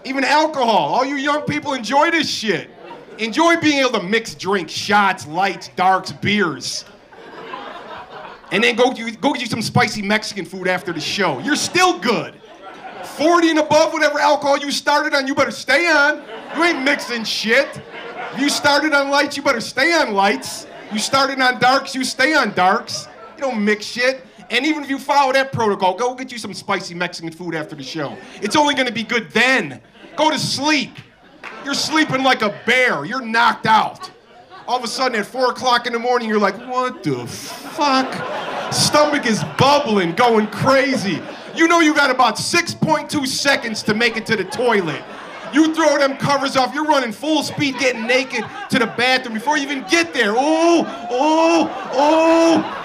Even 0.06 0.24
alcohol. 0.24 0.94
All 0.94 1.04
you 1.04 1.16
young 1.16 1.42
people 1.42 1.74
enjoy 1.74 2.10
this 2.10 2.30
shit. 2.30 2.70
Enjoy 3.18 3.58
being 3.58 3.80
able 3.80 4.00
to 4.00 4.04
mix 4.04 4.34
drinks, 4.34 4.72
shots, 4.72 5.28
lights, 5.28 5.70
darks, 5.76 6.14
beers. 6.14 6.86
And 8.54 8.64
then 8.64 8.78
go, 8.78 8.94
go 8.94 9.34
get 9.34 9.42
you 9.42 9.48
some 9.48 9.62
spicy 9.62 10.02
Mexican 10.02 10.46
food 10.46 10.70
after 10.70 10.94
the 10.94 11.02
show. 11.02 11.40
You're 11.40 11.58
still 11.58 12.00
good. 12.00 12.36
40 13.18 13.50
and 13.50 13.60
above, 13.60 13.92
whatever 13.92 14.20
alcohol 14.20 14.58
you 14.58 14.72
started 14.72 15.14
on, 15.14 15.28
you 15.28 15.36
better 15.36 15.52
stay 15.52 15.86
on. 15.86 16.24
You 16.56 16.64
ain't 16.64 16.82
mixing 16.84 17.26
shit. 17.26 17.82
You 18.38 18.48
started 18.50 18.94
on 18.94 19.10
lights, 19.10 19.36
you 19.36 19.44
better 19.44 19.62
stay 19.62 19.94
on 19.94 20.14
lights. 20.14 20.66
You 20.94 21.00
started 21.00 21.42
on 21.42 21.60
darks, 21.60 21.96
you 21.96 22.04
stay 22.04 22.36
on 22.36 22.54
darks. 22.54 23.08
You 23.36 23.42
don't 23.42 23.66
mix 23.66 23.84
shit. 23.84 24.24
And 24.52 24.64
even 24.64 24.84
if 24.84 24.90
you 24.92 25.00
follow 25.00 25.34
that 25.34 25.52
protocol, 25.52 25.96
go 25.96 26.14
get 26.14 26.32
you 26.32 26.38
some 26.38 26.54
spicy 26.54 26.94
Mexican 26.94 27.32
food 27.32 27.56
after 27.56 27.76
the 27.76 27.82
show. 27.82 28.16
It's 28.44 28.56
only 28.56 28.76
gonna 28.76 28.92
be 28.92 29.02
good 29.02 29.32
then. 29.32 29.82
Go 30.16 30.30
to 30.30 30.38
sleep. 30.38 30.92
You're 31.66 31.74
sleeping 31.74 32.22
like 32.22 32.44
a 32.44 32.62
bear. 32.68 33.06
You're 33.06 33.26
knocked 33.26 33.66
out. 33.66 34.12
All 34.68 34.78
of 34.78 34.84
a 34.84 34.88
sudden 34.88 35.20
at 35.20 35.26
four 35.26 35.50
o'clock 35.50 35.88
in 35.88 35.94
the 35.94 36.00
morning, 36.00 36.30
you're 36.30 36.40
like, 36.40 36.58
what 36.70 37.02
the 37.02 37.26
fuck? 37.26 38.72
Stomach 38.72 39.26
is 39.26 39.44
bubbling, 39.58 40.14
going 40.14 40.46
crazy. 40.48 41.22
You 41.56 41.68
know 41.68 41.80
you 41.80 41.96
got 41.96 42.12
about 42.12 42.36
6.2 42.36 43.28
seconds 43.28 43.82
to 43.84 43.96
make 43.96 44.16
it 44.16 44.28
to 44.28 44.36
the 44.36 44.46
toilet. 44.46 45.02
You 45.54 45.74
throw 45.74 45.98
them 45.98 46.18
covers 46.18 46.56
off, 46.56 46.74
you're 46.74 46.86
running 46.86 47.12
full 47.12 47.44
speed, 47.44 47.78
getting 47.78 48.08
naked 48.08 48.44
to 48.72 48.80
the 48.80 48.88
bathroom 48.88 49.36
before 49.36 49.58
you 49.58 49.64
even 49.64 49.86
get 49.90 50.14
there. 50.14 50.34
Oh, 50.36 50.86
oh, 51.12 51.90
oh. 51.94 52.80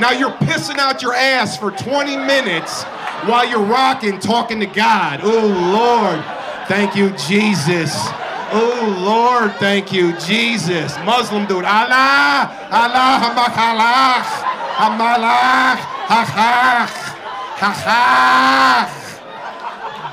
Now 0.00 0.10
you're 0.10 0.32
pissing 0.32 0.78
out 0.78 1.02
your 1.02 1.14
ass 1.14 1.56
for 1.56 1.70
20 1.70 2.16
minutes 2.16 2.82
while 3.24 3.48
you're 3.48 3.62
rocking, 3.62 4.18
talking 4.18 4.58
to 4.60 4.66
God. 4.66 5.20
Oh, 5.22 5.46
Lord. 5.72 6.24
Thank 6.68 6.96
you, 6.96 7.10
Jesus. 7.28 7.92
Oh, 8.54 8.98
Lord, 9.04 9.52
thank 9.56 9.92
you, 9.92 10.12
Jesus. 10.18 10.96
Muslim 11.04 11.46
dude. 11.46 11.64
Allah, 11.64 12.48
Allah, 12.70 13.18
hamakalach, 13.20 14.24
hamalach, 14.76 15.78
hachach, 16.06 16.94
hachach. 17.58 19.01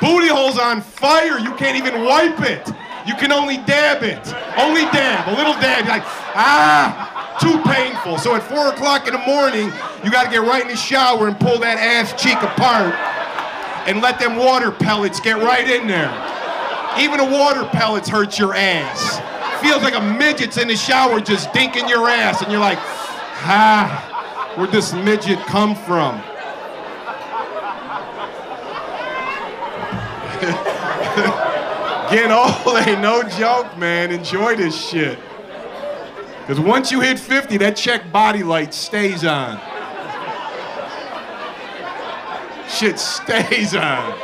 Booty 0.02 0.28
hole's 0.28 0.58
on 0.58 0.82
fire. 0.82 1.39
You 1.39 1.54
can't 1.56 1.78
even 1.78 2.06
wipe 2.06 2.39
it. 2.41 2.68
You 3.06 3.16
can 3.16 3.32
only 3.32 3.58
dab 3.58 4.04
it. 4.04 4.22
Only 4.58 4.84
dab, 4.91 5.28
a 5.28 5.36
little 5.36 5.54
dab. 5.54 5.86
You're 5.86 5.95
like, 5.95 6.04
ah, 6.36 7.38
too 7.41 7.60
painful. 7.72 8.18
So 8.18 8.36
at 8.36 8.43
four 8.43 8.70
o'clock 8.70 9.08
in 9.08 9.14
the 9.14 9.26
morning, 9.26 9.72
you 10.04 10.12
got 10.12 10.26
to 10.26 10.30
get 10.30 10.41
right 10.41 10.62
in 10.62 10.68
the 10.68 10.76
shower 10.76 11.28
and 11.28 11.39
pull 11.39 11.60
that 11.60 11.78
ass 11.78 12.22
cheek 12.22 12.38
apart 12.38 12.93
and 13.88 14.02
let 14.02 14.20
them 14.20 14.36
water 14.36 14.72
pellets 14.72 15.20
get 15.20 15.38
right 15.38 15.68
in 15.70 15.88
there. 15.88 16.12
Even 17.00 17.18
the 17.18 17.26
water 17.26 17.66
pellets 17.72 18.08
hurt 18.10 18.38
your 18.38 18.54
ass. 18.54 19.20
Feels 19.62 19.82
like 19.82 19.95
a 19.95 20.02
midget's 20.02 20.58
in 20.58 20.68
the 20.68 20.76
shower 20.76 21.20
just 21.20 21.50
dinking 21.50 21.89
your 21.89 22.08
ass, 22.08 22.41
and 22.41 22.52
you're 22.52 22.62
like, 22.62 22.78
ah, 22.80 24.54
where'd 24.56 24.72
this 24.72 24.93
midget 24.93 25.39
come 25.47 25.76
from? 25.76 26.22
Getting 32.12 32.32
old 32.32 32.78
ain't 32.88 33.02
no 33.02 33.24
joke, 33.24 33.78
man. 33.78 34.12
Enjoy 34.12 34.56
this 34.56 34.76
shit. 34.90 35.20
Because 36.42 36.60
once 36.60 36.92
you 36.92 37.02
hit 37.02 37.20
50, 37.20 37.58
that 37.58 37.76
check 37.76 38.12
body 38.12 38.42
light 38.42 38.74
stays 38.74 39.24
on. 39.24 39.60
Shit 42.68 42.98
stays 42.98 43.76
on. 43.76 44.18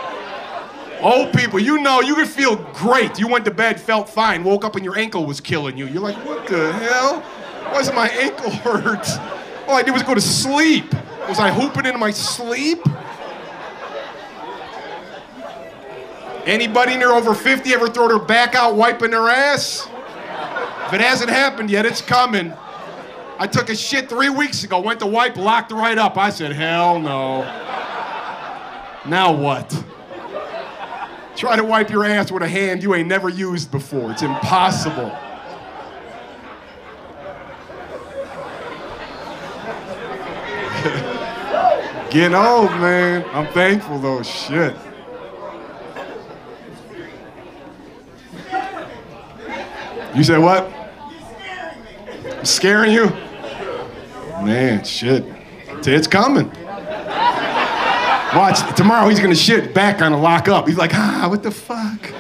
Old 1.02 1.34
people, 1.34 1.60
you 1.60 1.80
know, 1.80 2.02
you 2.02 2.16
can 2.16 2.26
feel 2.26 2.56
great. 2.74 3.20
You 3.20 3.28
went 3.28 3.46
to 3.46 3.52
bed, 3.52 3.80
felt 3.80 4.10
fine, 4.10 4.44
woke 4.44 4.66
up 4.66 4.76
and 4.76 4.84
your 4.84 4.98
ankle 4.98 5.26
was 5.26 5.40
killing 5.40 5.78
you. 5.78 5.86
You're 5.86 6.02
like, 6.02 6.16
what 6.26 6.48
the 6.48 6.74
hell? 6.74 7.20
Why 7.20 7.78
does 7.80 7.94
my 7.94 8.08
ankle 8.10 8.50
hurt? 8.52 9.08
All 9.68 9.76
I 9.76 9.84
did 9.84 9.92
was 9.92 10.04
go 10.04 10.16
to 10.16 10.22
sleep. 10.22 10.92
Was 11.28 11.40
I 11.40 11.52
hooping 11.52 11.86
in 11.86 12.00
my 12.00 12.12
sleep? 12.12 12.80
Anybody 16.46 16.96
there 16.98 17.12
over 17.12 17.34
50 17.34 17.74
ever 17.74 17.90
throw 17.90 18.08
their 18.08 18.20
back 18.20 18.54
out 18.54 18.76
wiping 18.76 19.10
their 19.10 19.30
ass? 19.30 19.88
If 20.88 20.94
it 20.94 21.02
hasn't 21.02 21.32
happened 21.32 21.72
yet, 21.72 21.88
it's 21.88 22.02
coming. 22.02 22.54
I 23.40 23.48
took 23.48 23.70
a 23.70 23.76
shit 23.76 24.08
three 24.08 24.30
weeks 24.30 24.64
ago, 24.64 24.80
went 24.80 25.00
to 25.00 25.08
wipe, 25.08 25.38
locked 25.38 25.72
right 25.72 25.98
up. 25.98 26.18
I 26.18 26.30
said, 26.30 26.52
hell 26.52 27.00
no. 27.00 27.42
Now 29.08 29.34
what? 29.34 29.76
Try 31.36 31.56
to 31.56 31.64
wipe 31.64 31.90
your 31.90 32.06
ass 32.06 32.32
with 32.32 32.44
a 32.44 32.48
hand 32.48 32.84
you 32.84 32.94
ain't 32.94 33.08
never 33.08 33.28
used 33.28 33.72
before. 33.72 34.12
It's 34.12 34.22
impossible. 34.22 35.10
Getting 42.12 42.36
old, 42.36 42.70
man. 42.80 43.26
I'm 43.34 43.52
thankful 43.52 43.98
though. 43.98 44.22
Shit. 44.22 44.76
You 50.16 50.24
said 50.24 50.40
what? 50.40 50.72
Scaring 52.44 52.92
scaring 52.92 52.92
you? 52.92 53.08
Man, 54.44 54.84
shit. 54.84 55.26
It's 55.88 56.08
coming. 56.08 56.48
Watch, 58.36 58.76
tomorrow 58.76 59.08
he's 59.08 59.20
gonna 59.20 59.36
shit 59.36 59.74
back 59.74 60.02
on 60.02 60.12
a 60.12 60.20
lock 60.20 60.48
up. 60.48 60.68
He's 60.68 60.78
like, 60.78 60.94
ah, 60.94 61.28
what 61.30 61.44
the 61.44 61.52
fuck? 61.52 62.12